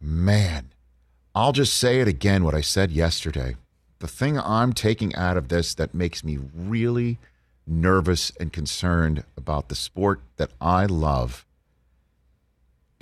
[0.00, 0.72] Man,
[1.34, 3.56] I'll just say it again what I said yesterday.
[4.00, 7.18] The thing I'm taking out of this that makes me really
[7.64, 11.46] nervous and concerned about the sport that I love.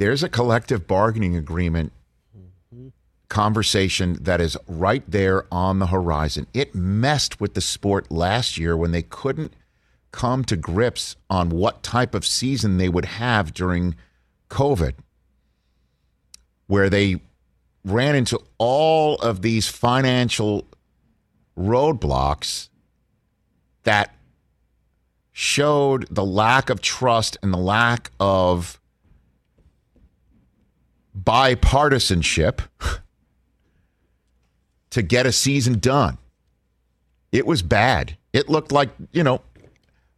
[0.01, 1.93] There's a collective bargaining agreement
[3.29, 6.47] conversation that is right there on the horizon.
[6.55, 9.53] It messed with the sport last year when they couldn't
[10.11, 13.95] come to grips on what type of season they would have during
[14.49, 14.95] COVID,
[16.67, 17.21] where they
[17.85, 20.67] ran into all of these financial
[21.59, 22.71] roadblocks
[23.83, 24.17] that
[25.31, 28.80] showed the lack of trust and the lack of
[31.25, 32.61] bipartisanship
[34.91, 36.19] to get a season done.
[37.33, 38.17] It was bad.
[38.33, 39.43] It looked like, you know,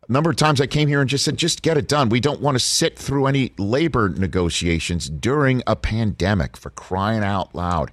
[0.08, 2.08] a number of times I came here and just said, just get it done.
[2.08, 7.54] We don't want to sit through any labor negotiations during a pandemic for crying out
[7.54, 7.90] loud.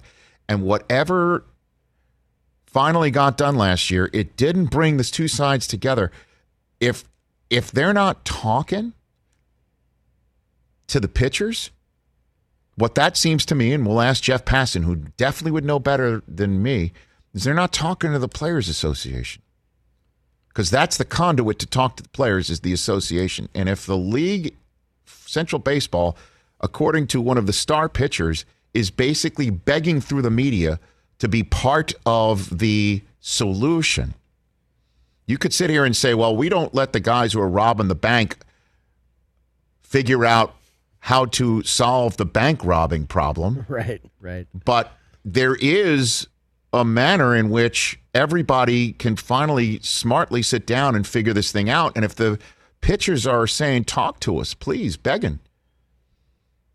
[0.48, 1.44] And whatever
[2.66, 6.10] finally got done last year, it didn't bring the two sides together.
[6.80, 7.04] If
[7.48, 8.92] if they're not talking
[10.86, 11.70] to the pitchers,
[12.76, 16.22] what that seems to me, and we'll ask Jeff Passan, who definitely would know better
[16.26, 16.92] than me,
[17.34, 19.42] is they're not talking to the Players Association.
[20.48, 23.48] Because that's the conduit to talk to the players is the association.
[23.54, 24.56] And if the league,
[25.06, 26.16] Central Baseball,
[26.60, 28.44] according to one of the star pitchers,
[28.74, 30.80] is basically begging through the media
[31.20, 34.14] to be part of the solution,
[35.26, 37.86] you could sit here and say, well, we don't let the guys who are robbing
[37.86, 38.36] the bank
[39.82, 40.54] figure out
[41.00, 43.66] how to solve the bank robbing problem.
[43.68, 44.46] Right, right.
[44.64, 44.92] But
[45.24, 46.26] there is
[46.72, 51.92] a manner in which everybody can finally smartly sit down and figure this thing out.
[51.96, 52.38] And if the
[52.80, 55.40] pitchers are saying, talk to us, please, begging,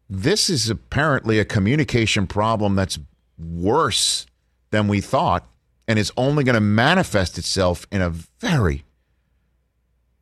[0.09, 2.99] this is apparently a communication problem that's
[3.37, 4.25] worse
[4.71, 5.47] than we thought
[5.87, 8.83] and is only going to manifest itself in a very,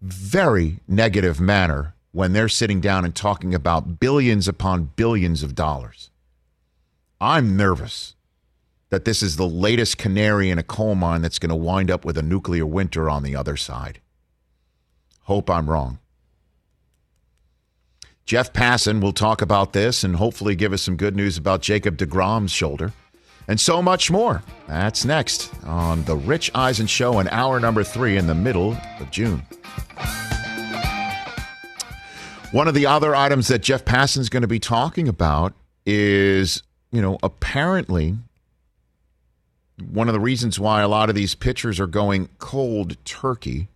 [0.01, 6.11] very negative manner when they're sitting down and talking about billions upon billions of dollars.
[7.19, 8.15] I'm nervous
[8.89, 12.05] that this is the latest canary in a coal mine that's going to wind up
[12.05, 13.99] with a nuclear winter on the other side.
[15.21, 15.97] Hope I'm wrong.
[18.25, 21.97] Jeff Passan will talk about this and hopefully give us some good news about Jacob
[21.97, 22.93] DeGrom's shoulder
[23.47, 24.43] and so much more.
[24.67, 29.09] That's next on The Rich Eisen Show in hour number three in the middle of
[29.09, 29.41] June.
[32.53, 35.53] One of the other items that Jeff Passan's going to be talking about
[35.87, 38.15] is, you know, apparently
[39.81, 43.69] one of the reasons why a lot of these pitchers are going cold turkey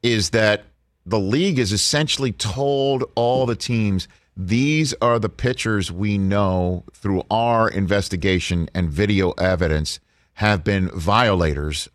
[0.00, 0.66] is that
[1.04, 7.24] the league has essentially told all the teams these are the pitchers we know through
[7.32, 9.98] our investigation and video evidence
[10.34, 11.88] have been violators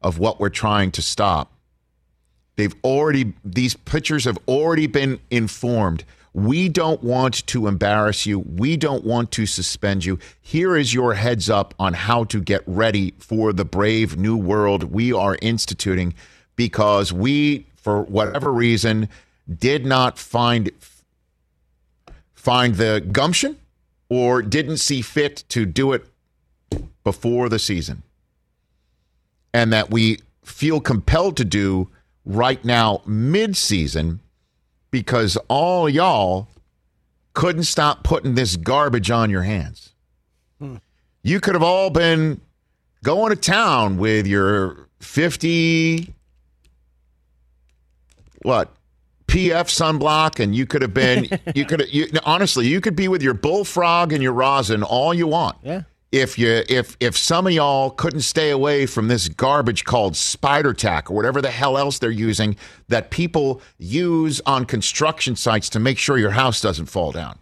[0.00, 1.53] of what we're trying to stop.
[2.56, 6.04] They've already, these pitchers have already been informed.
[6.32, 8.40] We don't want to embarrass you.
[8.40, 10.18] We don't want to suspend you.
[10.40, 14.84] Here is your heads up on how to get ready for the brave new world
[14.84, 16.14] we are instituting
[16.56, 19.10] because we for whatever reason,
[19.58, 20.70] did not find
[22.34, 23.58] find the gumption
[24.08, 26.06] or didn't see fit to do it
[27.04, 28.02] before the season.
[29.52, 31.90] And that we feel compelled to do
[32.24, 34.20] right now mid-season
[34.90, 36.48] because all y'all
[37.32, 39.92] couldn't stop putting this garbage on your hands.
[40.58, 40.76] Hmm.
[41.22, 42.40] You could have all been
[43.02, 46.14] going to town with your 50
[48.42, 48.70] what
[49.26, 53.22] PF sunblock and you could have been you could you, honestly you could be with
[53.22, 55.56] your bullfrog and your rosin all you want.
[55.62, 55.82] Yeah.
[56.14, 60.72] If you if if some of y'all couldn't stay away from this garbage called spider
[60.72, 62.54] tack or whatever the hell else they're using
[62.86, 67.36] that people use on construction sites to make sure your house doesn't fall down.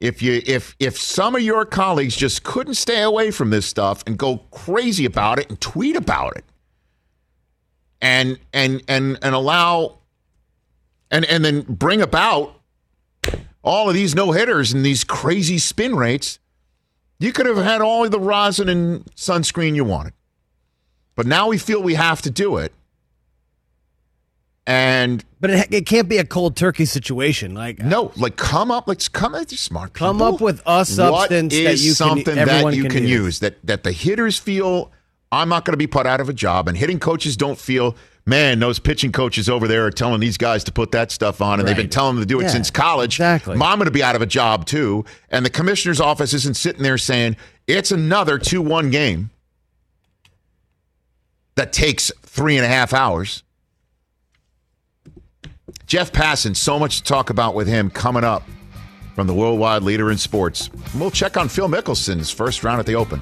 [0.00, 4.02] If you if if some of your colleagues just couldn't stay away from this stuff
[4.04, 6.44] and go crazy about it and tweet about it
[8.02, 9.98] and and and and allow
[11.08, 12.52] and and then bring about
[13.62, 16.40] all of these no hitters and these crazy spin rates,
[17.20, 20.14] you could have had all the rosin and sunscreen you wanted.
[21.14, 22.72] But now we feel we have to do it.
[24.66, 27.54] And But it, it can't be a cold turkey situation.
[27.54, 30.08] Like no, like come up, let's come at smart people.
[30.08, 33.10] Come up with a substance that you something everyone that you can can, use.
[33.10, 34.90] use that that the hitters feel
[35.32, 37.96] I'm not going to be put out of a job, and hitting coaches don't feel.
[38.26, 41.58] Man, those pitching coaches over there are telling these guys to put that stuff on,
[41.58, 43.14] and they've been telling them to do it Yeah, since college.
[43.14, 43.54] Exactly.
[43.54, 46.82] I'm going to be out of a job too, and the commissioner's office isn't sitting
[46.82, 49.30] there saying it's another two-one game
[51.56, 53.42] that takes three and a half hours.
[55.86, 58.44] Jeff Passan, so much to talk about with him coming up
[59.16, 60.70] from the worldwide leader in sports.
[60.94, 63.20] We'll check on Phil Mickelson's first round at the Open.